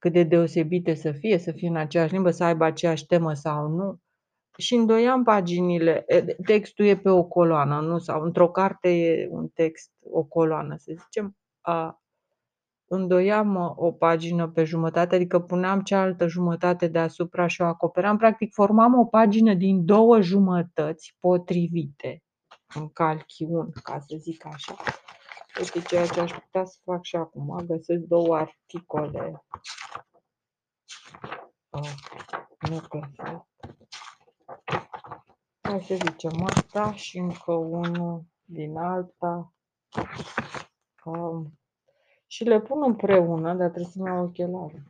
cât 0.01 0.13
de 0.13 0.23
deosebite 0.23 0.93
să 0.93 1.11
fie, 1.11 1.37
să 1.37 1.51
fie 1.51 1.67
în 1.67 1.75
aceeași 1.75 2.13
limbă, 2.13 2.31
să 2.31 2.43
aibă 2.43 2.65
aceeași 2.65 3.05
temă 3.05 3.33
sau 3.33 3.67
nu. 3.67 3.99
Și 4.57 4.75
îndoiam 4.75 5.23
paginile, 5.23 6.05
textul 6.45 6.85
e 6.85 6.97
pe 6.97 7.09
o 7.09 7.23
coloană, 7.23 7.79
nu? 7.79 7.97
Sau 7.97 8.21
într-o 8.21 8.51
carte 8.51 8.89
e 8.89 9.27
un 9.31 9.47
text, 9.47 9.91
o 10.11 10.23
coloană, 10.23 10.75
să 10.77 10.93
zicem. 11.03 11.37
A, 11.61 12.01
îndoiam 12.87 13.73
o 13.75 13.91
pagină 13.91 14.49
pe 14.49 14.63
jumătate, 14.63 15.15
adică 15.15 15.39
puneam 15.39 15.81
cealaltă 15.81 16.27
jumătate 16.27 16.87
deasupra 16.87 17.47
și 17.47 17.61
o 17.61 17.65
acoperam. 17.65 18.17
Practic 18.17 18.53
formam 18.53 18.99
o 18.99 19.05
pagină 19.05 19.53
din 19.53 19.85
două 19.85 20.21
jumătăți 20.21 21.15
potrivite 21.19 22.23
în 22.75 22.89
calchiun, 22.89 23.71
ca 23.83 23.99
să 23.99 24.15
zic 24.17 24.45
așa. 24.45 24.75
Uite 25.59 25.81
ceea 25.81 26.07
ce 26.07 26.19
aș 26.19 26.31
putea 26.31 26.65
să 26.65 26.77
fac 26.83 27.03
și 27.03 27.15
acum. 27.15 27.65
Găsesc 27.65 27.99
două 27.99 28.35
articole. 28.37 29.45
Oh, 31.69 31.93
nu 32.69 32.81
găsesc. 32.89 33.45
Hai 35.61 35.81
să 35.81 35.95
zicem 35.95 36.43
asta 36.43 36.93
și 36.93 37.17
încă 37.17 37.51
unul 37.51 38.23
din 38.43 38.77
alta. 38.77 39.53
Um, 41.03 41.59
și 42.27 42.43
le 42.43 42.61
pun 42.61 42.83
împreună, 42.83 43.53
dar 43.53 43.69
trebuie 43.69 43.91
să-mi 43.91 44.07
iau 44.07 44.23
ochelari. 44.23 44.83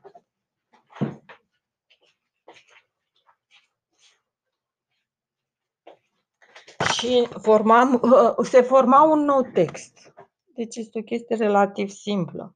și 7.02 7.28
formam, 7.42 8.00
uh, 8.04 8.46
se 8.46 8.62
forma 8.62 9.04
un 9.04 9.20
nou 9.20 9.42
text. 9.42 10.11
Deci 10.56 10.76
este 10.76 11.00
o 11.00 11.04
chestie 11.04 11.36
relativ 11.36 11.90
simplă. 11.90 12.56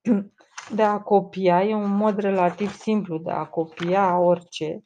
De 0.74 0.82
a 0.82 1.00
copia, 1.00 1.64
e 1.64 1.74
un 1.74 1.96
mod 1.96 2.18
relativ 2.18 2.72
simplu 2.72 3.18
de 3.18 3.30
a 3.30 3.44
copia 3.44 4.18
orice 4.18 4.82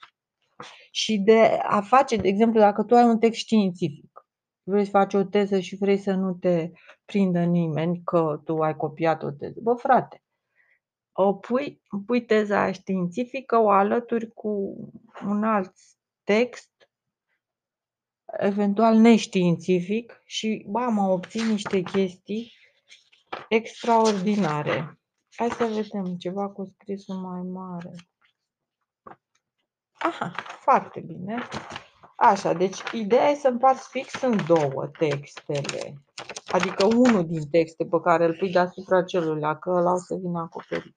și 0.90 1.18
de 1.18 1.58
a 1.62 1.80
face, 1.80 2.16
de 2.16 2.28
exemplu, 2.28 2.60
dacă 2.60 2.82
tu 2.82 2.94
ai 2.94 3.04
un 3.04 3.18
text 3.18 3.38
științific, 3.38 4.26
vrei 4.62 4.84
să 4.84 4.90
faci 4.90 5.14
o 5.14 5.24
teză 5.24 5.60
și 5.60 5.76
vrei 5.76 5.98
să 5.98 6.12
nu 6.12 6.34
te 6.34 6.70
prindă 7.04 7.42
nimeni 7.42 8.02
că 8.04 8.40
tu 8.44 8.58
ai 8.58 8.76
copiat 8.76 9.22
o 9.22 9.30
teză. 9.30 9.60
Bă, 9.62 9.74
frate, 9.74 10.22
o 11.12 11.34
pui, 11.34 11.82
pui 12.06 12.24
teza 12.24 12.72
științifică, 12.72 13.58
o 13.58 13.70
alături 13.70 14.32
cu 14.32 14.76
un 15.26 15.44
alt 15.44 15.72
text 16.24 16.70
eventual 18.26 18.96
neștiințific 18.96 20.22
și, 20.24 20.66
mă 20.68 21.08
obțin 21.08 21.46
niște 21.46 21.80
chestii 21.80 22.52
extraordinare. 23.48 24.98
Hai 25.36 25.48
să 25.50 25.64
vedem 25.64 26.16
ceva 26.16 26.48
cu 26.48 26.64
scrisul 26.64 27.14
mai 27.14 27.42
mare. 27.42 27.90
Aha, 29.92 30.32
foarte 30.60 31.00
bine. 31.00 31.48
Așa, 32.16 32.52
deci 32.52 32.82
ideea 32.92 33.28
e 33.28 33.34
să 33.34 33.48
împarți 33.48 33.88
fix 33.88 34.22
în 34.22 34.38
două 34.46 34.86
textele. 34.98 35.94
Adică 36.46 36.84
unul 36.84 37.26
din 37.26 37.48
texte 37.50 37.84
pe 37.84 38.00
care 38.00 38.24
îl 38.24 38.36
pui 38.36 38.52
deasupra 38.52 39.04
celuilalt, 39.04 39.60
că 39.60 39.70
ăla 39.70 39.92
o 39.92 39.98
să 39.98 40.14
vină 40.14 40.38
acoperit. 40.38 40.96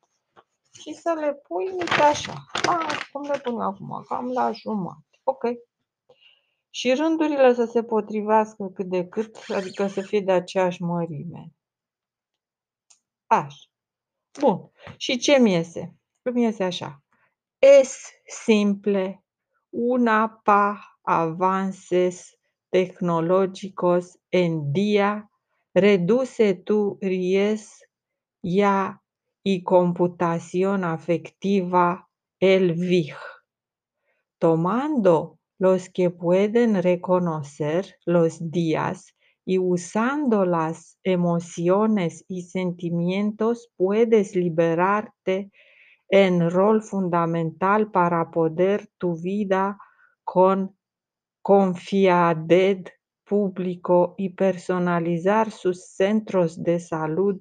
Și 0.80 0.94
să 0.94 1.14
le 1.20 1.34
pui, 1.34 1.72
uite 1.72 2.02
așa. 2.02 2.34
A, 2.68 2.86
cum 3.12 3.22
le 3.22 3.40
pun 3.44 3.62
acum? 3.62 4.06
Cam 4.08 4.32
la 4.32 4.52
jumătate. 4.52 5.20
Ok. 5.24 5.44
Și 6.70 6.94
rândurile 6.94 7.54
să 7.54 7.66
se 7.66 7.84
potrivească 7.84 8.72
cât 8.74 8.86
de 8.86 9.08
cât, 9.08 9.38
adică 9.48 9.88
să 9.88 10.02
fie 10.02 10.20
de 10.20 10.32
aceeași 10.32 10.82
mărime. 10.82 11.54
Așa. 13.26 13.70
Bun. 14.40 14.72
Și 14.98 15.18
ce 15.18 15.38
mi 15.38 15.52
iese? 15.52 15.96
Îmi 16.22 16.44
iese 16.44 16.64
așa. 16.64 17.04
Es 17.60 18.00
simple 18.26 19.24
una 19.70 20.30
pa 20.30 21.00
avances 21.02 22.30
tecnológicos 22.70 24.20
en 24.30 24.72
día 24.72 25.30
reduce 25.72 26.54
tu 26.54 26.98
ries 27.02 27.80
ya 28.42 29.04
y 29.42 29.64
computación 29.64 30.84
afectiva 30.84 32.10
el 32.40 32.74
VIH, 32.74 33.18
tomando 34.38 35.39
los 35.60 35.90
que 35.90 36.10
pueden 36.10 36.82
reconocer 36.82 37.98
los 38.06 38.50
días 38.50 39.14
y 39.46 39.60
usando 39.60 40.46
las 40.46 40.98
emociones 41.04 42.24
y 42.28 42.44
sentimientos 42.44 43.70
puedes 43.76 44.36
liberarte 44.36 45.52
en 46.08 46.50
rol 46.50 46.82
fundamental 46.82 47.92
para 47.92 48.32
poder 48.32 48.90
tu 48.98 49.16
vida 49.16 49.78
con 50.24 50.76
confiaded 51.42 52.88
público 53.26 54.16
y 54.18 54.30
personalizar 54.30 55.52
sus 55.52 55.86
centros 55.86 56.64
de 56.64 56.80
salud 56.80 57.40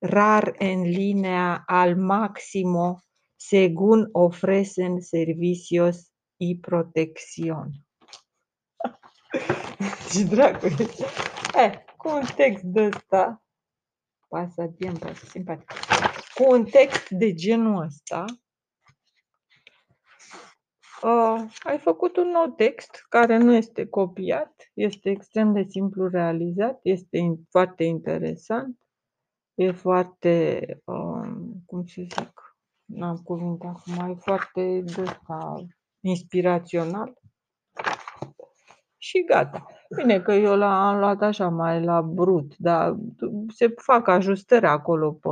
rar 0.00 0.54
en 0.60 0.90
línea 0.90 1.64
al 1.68 1.96
máximo 1.96 3.02
según 3.36 4.08
ofrecen 4.14 5.02
servicios 5.02 6.09
y 6.40 6.54
protección. 6.54 7.72
Ce 10.10 10.24
dracu 10.32 10.66
Eh, 11.54 11.84
cu 11.96 12.08
un 12.08 12.24
text 12.36 12.62
de 12.62 12.80
ăsta, 12.80 13.44
pasatiempo, 14.28 15.12
simpatic, 15.12 15.70
cu 16.34 16.50
un 16.52 16.64
text 16.64 17.10
de 17.10 17.34
genul 17.34 17.82
ăsta, 17.82 18.24
uh, 21.02 21.44
ai 21.62 21.78
făcut 21.78 22.16
un 22.16 22.28
nou 22.28 22.46
text 22.46 23.06
care 23.08 23.36
nu 23.36 23.52
este 23.52 23.86
copiat, 23.86 24.70
este 24.74 25.10
extrem 25.10 25.52
de 25.52 25.62
simplu 25.62 26.08
realizat, 26.08 26.80
este 26.82 27.18
in, 27.18 27.36
foarte 27.50 27.84
interesant, 27.84 28.80
e 29.54 29.70
foarte, 29.70 30.64
uh, 30.84 31.30
cum 31.66 31.86
să 31.86 32.02
zic, 32.02 32.56
n-am 32.84 33.16
cuvinte 33.16 33.66
acum, 33.66 34.10
e 34.10 34.14
foarte 34.14 34.80
de 34.80 35.00
ăsta, 35.00 35.66
inspirațional 36.00 37.20
și 38.98 39.24
gata. 39.24 39.66
Bine 39.96 40.20
că 40.20 40.32
eu 40.32 40.56
l-am 40.56 40.98
luat 40.98 41.22
așa 41.22 41.48
mai 41.48 41.84
la 41.84 42.02
brut, 42.02 42.56
dar 42.56 42.96
se 43.48 43.74
fac 43.76 44.08
ajustări 44.08 44.66
acolo 44.66 45.12
pe, 45.12 45.28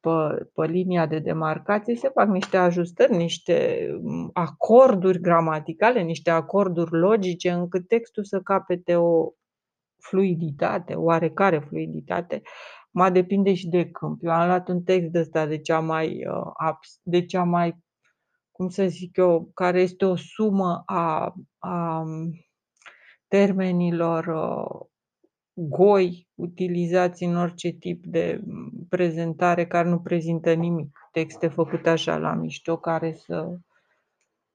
pe, 0.00 0.48
pe 0.54 0.66
linia 0.66 1.06
de 1.06 1.18
demarcație, 1.18 1.96
se 1.96 2.08
fac 2.08 2.28
niște 2.28 2.56
ajustări, 2.56 3.16
niște 3.16 3.88
acorduri 4.32 5.20
gramaticale, 5.20 6.00
niște 6.00 6.30
acorduri 6.30 6.90
logice, 6.92 7.50
încât 7.50 7.88
textul 7.88 8.24
să 8.24 8.40
capete 8.40 8.96
o 8.96 9.30
fluiditate, 9.98 10.94
oarecare 10.94 11.58
fluiditate. 11.58 12.42
Mai 12.90 13.12
depinde 13.12 13.54
și 13.54 13.68
de 13.68 13.90
câmp. 13.90 14.18
Eu 14.22 14.30
am 14.30 14.46
luat 14.46 14.68
un 14.68 14.82
text 14.82 15.10
de 15.10 15.18
ăsta 15.18 15.46
de 15.46 15.58
cea 15.58 15.80
mai, 15.80 16.26
uh, 16.26 16.74
de 17.02 17.24
cea 17.24 17.42
mai, 17.42 17.83
cum 18.56 18.68
să 18.68 18.86
zic 18.86 19.16
eu, 19.16 19.50
care 19.54 19.80
este 19.80 20.04
o 20.04 20.16
sumă 20.16 20.82
a, 20.86 21.34
a 21.58 22.04
termenilor 23.28 24.26
uh, 24.26 24.86
goi 25.54 26.28
utilizați 26.34 27.24
în 27.24 27.36
orice 27.36 27.70
tip 27.70 28.06
de 28.06 28.40
prezentare 28.88 29.66
care 29.66 29.88
nu 29.88 30.00
prezintă 30.00 30.52
nimic. 30.52 30.98
Texte 31.12 31.48
făcute 31.48 31.88
așa 31.88 32.16
la 32.16 32.34
mișto 32.34 32.76
care 32.78 33.12
să 33.12 33.58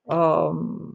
um, 0.01 0.93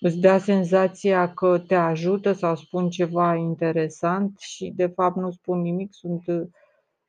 îți 0.00 0.18
dea 0.18 0.38
senzația 0.38 1.34
că 1.34 1.58
te 1.58 1.74
ajută 1.74 2.32
sau 2.32 2.56
spun 2.56 2.90
ceva 2.90 3.34
interesant 3.34 4.38
și 4.38 4.72
de 4.76 4.86
fapt 4.86 5.16
nu 5.16 5.30
spun 5.30 5.60
nimic, 5.60 5.92
sunt 5.92 6.22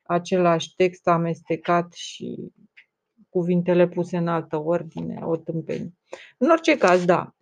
același 0.04 0.76
text 0.76 1.08
amestecat 1.08 1.93
și 1.93 2.52
cuvintele 3.34 3.88
puse 3.88 4.17
în 4.17 4.28
altă 4.28 4.58
ordine, 4.58 5.19
o 5.24 5.36
tâmpenie. 5.36 5.93
În 6.38 6.50
orice 6.50 6.78
caz, 6.78 7.06
da, 7.06 7.36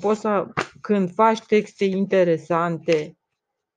poți 0.00 0.20
să, 0.20 0.46
când 0.80 1.10
faci 1.10 1.40
texte 1.40 1.84
interesante, 1.84 3.16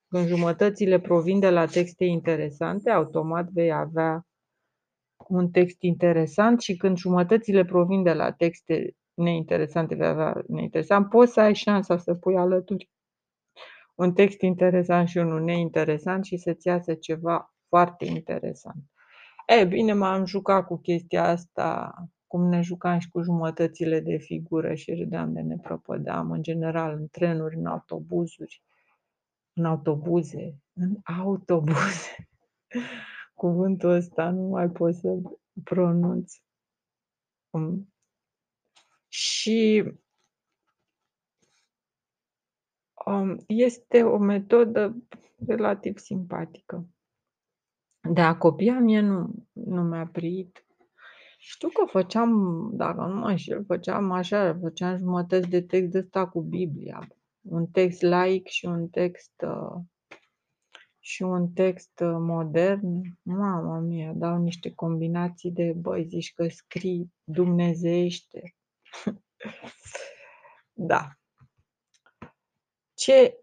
când 0.08 0.28
jumătățile 0.28 1.00
provin 1.00 1.40
de 1.40 1.50
la 1.50 1.66
texte 1.66 2.06
interesante, 2.06 2.90
automat 2.90 3.50
vei 3.50 3.72
avea 3.72 4.26
un 5.28 5.50
text 5.50 5.82
interesant 5.82 6.62
și 6.62 6.76
când 6.76 6.98
jumătățile 6.98 7.66
provin 7.66 8.04
de 8.04 8.14
la 8.14 8.32
texte 8.32 8.96
neinteresante, 9.14 9.96
vei 9.96 10.08
avea 10.08 10.44
neinteresant, 10.48 11.10
poți 11.10 11.34
să 11.34 11.40
ai 11.40 11.56
șansa 11.56 11.98
să 11.98 12.14
pui 12.14 12.38
alături 12.38 12.90
un 13.96 14.14
text 14.14 14.42
interesant 14.42 15.08
și 15.08 15.18
unul 15.18 15.42
neinteresant 15.42 16.26
și 16.26 16.38
să-ți 16.38 16.68
iasă 16.68 16.94
ceva 16.94 17.54
foarte 17.68 18.06
interesant. 18.06 18.91
E, 19.60 19.66
bine, 19.66 19.94
m-am 19.94 20.26
jucat 20.26 20.66
cu 20.66 20.78
chestia 20.78 21.24
asta 21.28 21.94
cum 22.28 22.50
ne 22.50 22.62
jucam 22.62 23.00
și 23.00 23.10
cu 23.10 23.22
jumătățile 23.22 24.00
de 24.00 24.18
figură 24.18 24.74
și 24.74 24.94
râdeam 24.94 25.34
de 25.34 25.42
ne 25.42 25.58
propădeam, 25.58 26.32
în 26.32 26.42
general, 26.42 26.94
în 26.94 27.08
trenuri, 27.08 27.56
în 27.56 27.66
autobuzuri, 27.66 28.64
în 29.54 29.66
autobuze, 29.66 30.62
în 30.74 30.98
autobuze. 31.04 32.30
Cuvântul 33.42 33.90
ăsta 33.90 34.30
nu 34.30 34.42
mai 34.42 34.70
pot 34.70 34.96
să 34.96 35.18
pronunț. 35.64 36.34
Um, 37.50 37.94
și 39.08 39.84
um, 43.06 43.44
este 43.48 44.04
o 44.04 44.18
metodă 44.18 44.96
relativ 45.48 45.98
simpatică. 45.98 46.86
De 48.10 48.22
a 48.22 48.38
copia 48.38 48.80
mie 48.80 49.00
nu, 49.00 49.41
nu 49.72 49.82
mi-a 49.82 50.10
prit 50.12 50.66
știu 51.44 51.70
că 51.70 51.86
făceam, 51.86 52.32
dacă 52.74 53.02
nu 53.06 53.16
mă 53.16 53.30
înșel, 53.30 53.66
făceam 53.66 54.12
așa, 54.12 54.58
făceam 54.62 54.98
jumătăți 54.98 55.50
de 55.50 55.62
text 55.62 55.92
de 55.92 55.98
ăsta 55.98 56.28
cu 56.28 56.42
Biblia. 56.42 57.08
Un 57.42 57.68
text 57.68 58.02
laic 58.02 58.48
și 58.48 58.66
un 58.66 58.88
text 58.88 59.34
uh, 59.42 59.82
și 61.00 61.24
un 61.24 61.52
text 61.52 62.00
uh, 62.00 62.16
modern. 62.20 63.02
Mama 63.22 63.80
mia, 63.80 64.14
dau 64.14 64.38
niște 64.38 64.74
combinații 64.74 65.52
de, 65.52 65.74
băi, 65.78 66.08
zici 66.08 66.34
că 66.34 66.48
scrii 66.48 67.14
dumnezeiește. 67.24 68.56
da. 70.92 71.10
Ce 72.94 73.38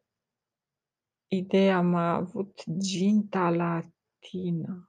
idee 1.26 1.72
am 1.72 1.94
avut 1.94 2.62
ginta 2.78 3.50
latină 3.50 4.87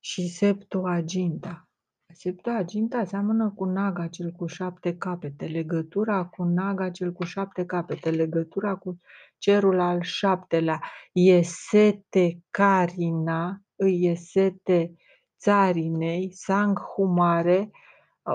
și 0.00 0.28
Septuaginta. 0.28 1.64
Septuaginta 2.12 3.04
seamănă 3.04 3.52
cu 3.56 3.64
Naga 3.64 4.06
cel 4.06 4.30
cu 4.30 4.46
șapte 4.46 4.96
capete, 4.96 5.46
legătura 5.46 6.24
cu 6.24 6.42
Naga 6.42 6.90
cel 6.90 7.12
cu 7.12 7.24
șapte 7.24 7.64
capete, 7.64 8.10
legătura 8.10 8.74
cu 8.74 9.00
cerul 9.38 9.80
al 9.80 10.02
șaptelea. 10.02 10.80
Iesete 11.12 12.42
carina, 12.50 13.62
îi 13.76 14.02
iesete 14.02 14.94
țarinei, 15.38 16.32
sanghumare, 16.32 17.70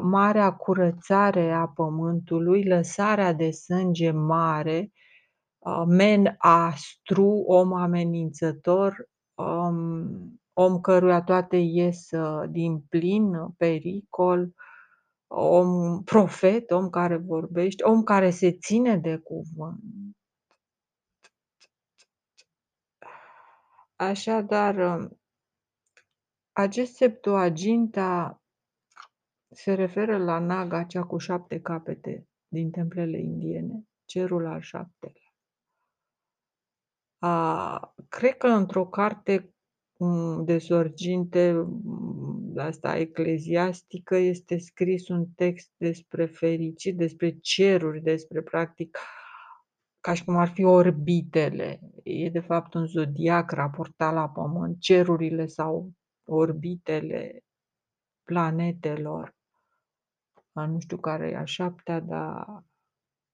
marea 0.01 0.53
curățare 0.53 1.51
a 1.51 1.67
pământului, 1.67 2.63
lăsarea 2.63 3.33
de 3.33 3.51
sânge 3.51 4.11
mare, 4.11 4.91
men 5.87 6.35
astru, 6.37 7.43
om 7.47 7.73
amenințător, 7.73 9.09
um, 9.33 10.34
om 10.57 10.79
căruia 10.81 11.21
toate 11.21 11.57
ies 11.57 12.11
uh, 12.11 12.49
din 12.49 12.81
plin, 12.81 13.31
pericol, 13.57 14.53
om 15.27 16.03
profet, 16.03 16.71
om 16.71 16.89
care 16.89 17.17
vorbește, 17.17 17.83
om 17.83 18.03
care 18.03 18.29
se 18.29 18.51
ține 18.51 18.97
de 18.97 19.17
cuvânt. 19.17 19.83
Așadar, 23.95 24.75
um, 24.75 25.19
acest 26.51 26.95
Septuaginta 26.95 28.41
se 29.51 29.73
referă 29.73 30.17
la 30.17 30.39
Naga, 30.39 30.83
cea 30.83 31.03
cu 31.03 31.17
șapte 31.17 31.61
capete 31.61 32.27
din 32.47 32.71
templele 32.71 33.19
indiene, 33.19 33.87
cerul 34.05 34.45
al 34.45 34.61
șaptelea. 34.61 35.33
A, 37.17 37.93
cred 38.09 38.37
că 38.37 38.47
într-o 38.47 38.87
carte 38.87 39.54
de 40.43 40.57
sorginte 40.57 41.67
asta 42.55 42.97
ecleziastică 42.97 44.15
este 44.15 44.57
scris 44.57 45.07
un 45.07 45.25
text 45.35 45.71
despre 45.77 46.25
fericit, 46.25 46.97
despre 46.97 47.37
ceruri, 47.39 48.01
despre 48.01 48.41
practic 48.41 48.97
ca 49.99 50.13
și 50.13 50.23
cum 50.23 50.35
ar 50.35 50.47
fi 50.47 50.63
orbitele. 50.63 51.79
E 52.03 52.29
de 52.29 52.39
fapt 52.39 52.73
un 52.73 52.85
zodiac 52.85 53.51
raportat 53.51 54.13
la 54.13 54.29
Pământ, 54.29 54.79
cerurile 54.79 55.45
sau 55.45 55.91
orbitele 56.23 57.43
planetelor. 58.23 59.35
Nu 60.51 60.79
știu 60.79 60.97
care 60.97 61.29
e 61.29 61.37
a 61.37 61.45
șaptea, 61.45 61.99
dar 61.99 62.63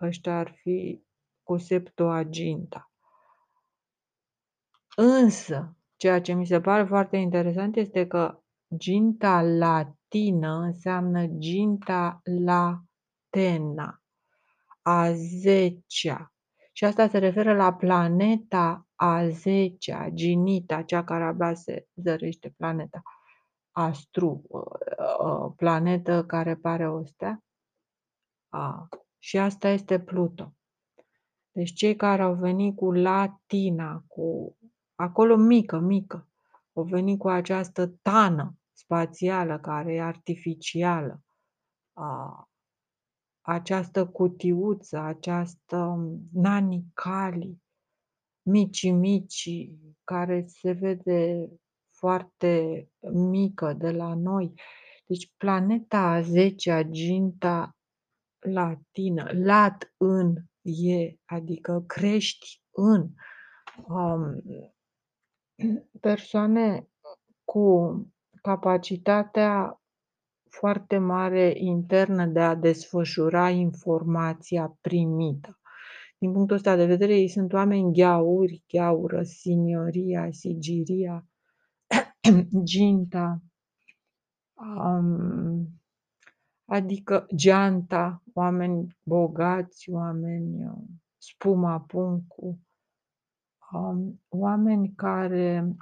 ăștia 0.02 0.40
ar 0.40 0.52
fi 0.62 1.04
cu 1.44 1.58
Septuaginta. 1.58 2.92
Însă, 4.96 5.76
ceea 6.02 6.22
ce 6.22 6.34
mi 6.34 6.46
se 6.46 6.62
pare 6.62 6.84
foarte 6.84 7.18
interesant 7.18 7.76
este 7.76 8.08
că 8.08 8.40
ginta 8.78 9.42
latină 9.42 10.60
înseamnă 10.60 11.26
ginta 11.26 12.22
latena, 12.24 14.02
a 14.82 15.12
zecea. 15.12 16.34
Și 16.72 16.86
asta 16.86 17.08
se 17.08 17.18
referă 17.18 17.54
la 17.54 17.74
planeta 17.74 18.88
a 18.96 19.28
zecea, 19.28 20.10
ginita, 20.10 20.82
cea 20.82 21.04
care 21.04 21.24
abia 21.24 21.54
se 21.54 21.88
zărește, 21.96 22.54
planeta. 22.58 23.02
Astru, 23.72 24.42
uh, 24.48 24.62
uh, 25.20 25.54
planetă 25.56 26.26
care 26.26 26.56
pare 26.56 26.90
o 26.90 27.06
stea. 27.06 27.44
A, 28.50 28.88
și 29.20 29.38
asta 29.38 29.70
este 29.70 30.00
Pluto. 30.00 30.54
Deci 31.52 31.74
cei 31.74 31.96
care 31.96 32.22
au 32.22 32.34
venit 32.34 32.76
cu 32.76 32.92
latina, 32.92 34.04
cu 34.08 34.58
acolo 35.02 35.36
mică, 35.36 35.80
mică, 35.80 36.28
au 36.74 36.84
venit 36.84 37.20
cu 37.20 37.28
această 37.28 37.88
tană 37.88 38.56
spațială 38.72 39.60
care 39.60 39.94
e 39.94 40.02
artificială, 40.02 41.24
a, 41.94 42.50
această 43.42 44.08
cutiuță, 44.08 45.00
această 45.00 45.98
nanicali, 46.34 47.62
mici 48.42 48.92
mici, 48.92 49.70
care 50.04 50.46
se 50.48 50.72
vede 50.72 51.50
foarte 51.90 52.88
mică 53.14 53.74
de 53.74 53.92
la 53.92 54.16
noi. 54.16 54.54
Deci 55.06 55.34
planeta 55.38 56.00
a 56.00 56.22
10 56.22 56.88
ginta 56.90 57.76
latină, 58.40 59.30
lat 59.34 59.94
în 59.98 60.36
e, 60.62 61.16
adică 61.26 61.84
crești 61.88 62.62
în. 62.72 63.10
Um, 63.88 64.42
persoane 66.00 66.88
cu 67.44 67.96
capacitatea 68.42 69.82
foarte 70.50 70.98
mare 70.98 71.54
internă 71.56 72.26
de 72.26 72.40
a 72.40 72.56
desfășura 72.56 73.50
informația 73.50 74.78
primită. 74.82 75.60
Din 76.18 76.32
punctul 76.32 76.56
ăsta 76.56 76.76
de 76.76 76.86
vedere, 76.86 77.18
ei 77.18 77.28
sunt 77.28 77.54
oameni 77.54 77.94
gheauri, 77.94 78.64
gheaură, 78.68 79.24
signoria, 79.24 80.32
sigiria, 80.32 81.28
ginta, 82.64 83.42
um, 84.54 85.82
adică 86.66 87.28
geanta, 87.36 88.24
oameni 88.34 88.98
bogați, 89.04 89.90
oameni 89.90 90.66
uh, 90.66 90.84
spuma 91.18 91.80
puncu, 91.80 92.60
um, 93.72 94.22
oameni 94.30 94.94
care 94.96 95.76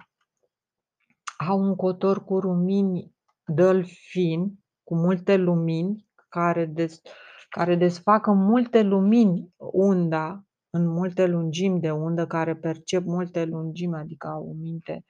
au 1.38 1.60
un 1.60 1.75
cotor 1.75 2.23
cu 2.23 2.38
lumini 2.38 3.13
delfin, 3.45 4.60
cu 4.84 4.95
multe 4.95 5.36
lumini, 5.36 6.08
care, 6.30 6.65
des, 6.65 7.02
care 7.49 7.75
desfacă 7.75 8.32
multe 8.32 8.82
lumini 8.82 9.54
unda, 9.71 10.43
în 10.69 10.88
multe 10.88 11.25
lungimi 11.25 11.80
de 11.80 11.91
undă, 11.91 12.28
care 12.28 12.56
percep 12.56 13.04
multe 13.04 13.45
lungimi, 13.45 13.95
adică 13.95 14.28
au 14.28 14.49
o 14.49 14.54
minte, 14.54 15.06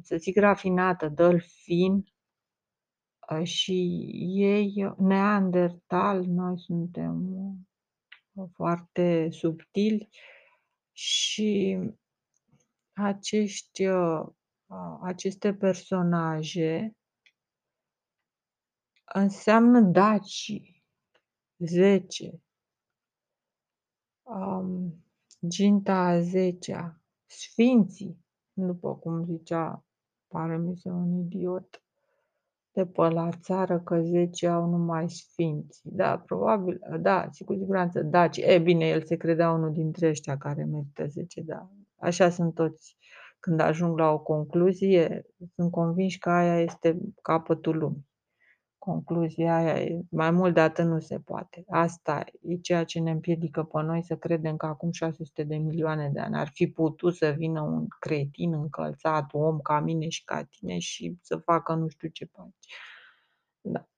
să 0.00 0.16
zic, 0.16 0.36
rafinată, 0.36 1.08
delfin, 1.08 2.04
ă, 3.30 3.42
și 3.42 3.72
ei, 4.36 4.94
neandertal, 4.98 6.24
noi 6.24 6.58
suntem 6.58 7.36
foarte 8.52 9.28
subtili 9.30 10.08
și 10.92 11.78
acești 12.92 13.84
ă, 13.86 14.34
aceste 15.02 15.54
personaje 15.54 16.96
înseamnă 19.14 19.80
daci, 19.80 20.52
zece, 21.58 22.42
um, 24.22 25.04
ginta 25.48 25.94
a 25.94 26.20
zecea, 26.20 27.00
sfinții, 27.26 28.24
după 28.52 28.96
cum 28.96 29.24
zicea, 29.24 29.84
pare 30.26 30.58
mi 30.58 30.76
se 30.76 30.88
un 30.88 31.18
idiot 31.18 31.81
de 32.72 32.86
pe 32.86 33.08
la 33.08 33.28
țară 33.40 33.80
că 33.80 34.00
zece 34.00 34.46
au 34.46 34.70
numai 34.70 35.10
sfinți. 35.10 35.80
Da, 35.82 36.18
probabil, 36.18 36.80
da, 37.00 37.28
cu 37.44 37.54
siguranță, 37.54 38.02
daci. 38.02 38.36
E 38.36 38.58
bine, 38.58 38.88
el 38.88 39.02
se 39.02 39.16
credea 39.16 39.50
unul 39.50 39.72
dintre 39.72 40.08
ăștia 40.08 40.36
care 40.36 40.64
merită 40.64 41.06
zece, 41.06 41.40
da. 41.40 41.70
Așa 41.96 42.30
sunt 42.30 42.54
toți 42.54 42.96
când 43.40 43.60
ajung 43.60 43.98
la 43.98 44.10
o 44.10 44.18
concluzie, 44.18 45.26
sunt 45.54 45.70
convinși 45.70 46.18
că 46.18 46.30
aia 46.30 46.60
este 46.60 46.98
capătul 47.22 47.78
lumii. 47.78 48.10
Concluzia 48.84 49.56
aia 49.56 49.82
e, 49.82 50.04
mai 50.10 50.30
mult 50.30 50.54
de 50.54 50.60
atât 50.60 50.84
nu 50.84 51.00
se 51.00 51.18
poate. 51.18 51.64
Asta 51.68 52.24
e 52.40 52.56
ceea 52.56 52.84
ce 52.84 53.00
ne 53.00 53.10
împiedică 53.10 53.62
pe 53.62 53.82
noi 53.82 54.04
să 54.04 54.16
credem 54.16 54.56
că 54.56 54.66
acum 54.66 54.90
600 54.90 55.42
de 55.42 55.56
milioane 55.56 56.10
de 56.12 56.20
ani 56.20 56.36
ar 56.36 56.48
fi 56.48 56.66
putut 56.66 57.14
să 57.14 57.30
vină 57.30 57.60
un 57.60 57.86
cretin 57.98 58.52
încălțat, 58.52 59.26
om 59.32 59.60
ca 59.60 59.80
mine 59.80 60.08
și 60.08 60.24
ca 60.24 60.44
tine 60.44 60.78
și 60.78 61.18
să 61.20 61.36
facă 61.36 61.74
nu 61.74 61.88
știu 61.88 62.08
ce 62.08 62.24
faci. 62.24 62.74
Da. 63.60 63.88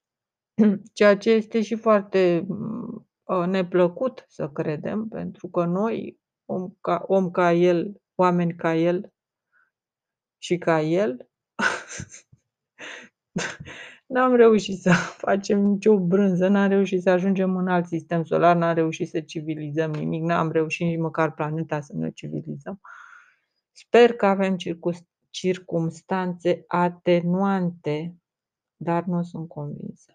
Ceea 0.93 1.17
ce 1.17 1.31
este 1.31 1.63
și 1.63 1.75
foarte 1.75 2.47
uh, 3.25 3.47
neplăcut 3.47 4.25
să 4.29 4.49
credem, 4.49 5.09
pentru 5.09 5.49
că 5.49 5.65
noi, 5.65 6.21
om 6.45 6.71
ca, 6.81 7.05
om 7.07 7.31
ca 7.31 7.53
el, 7.53 8.03
oameni 8.15 8.55
ca 8.55 8.75
el, 8.75 9.13
și 10.39 10.59
ca 10.59 10.81
el, 10.81 11.29
n-am 14.15 14.35
reușit 14.35 14.81
să 14.81 14.93
facem 15.27 15.59
nicio 15.61 15.99
brânză, 15.99 16.49
n-am 16.49 16.69
reușit 16.69 17.03
să 17.03 17.11
ajungem 17.11 17.57
în 17.57 17.69
alt 17.69 17.87
sistem 17.87 18.25
solar, 18.25 18.57
n-am 18.57 18.75
reușit 18.75 19.09
să 19.09 19.21
civilizăm 19.21 19.91
nimic, 19.91 20.23
n-am 20.23 20.51
reușit 20.51 20.87
nici 20.87 20.99
măcar 20.99 21.35
planeta 21.35 21.81
să 21.81 21.93
ne 21.97 22.11
civilizăm. 22.11 22.81
Sper 23.73 24.13
că 24.13 24.27
avem 24.27 24.57
circumstanțe 25.31 26.65
atenuante, 26.67 28.15
dar 28.77 29.05
nu 29.05 29.23
sunt 29.23 29.49
convinsă. 29.49 30.13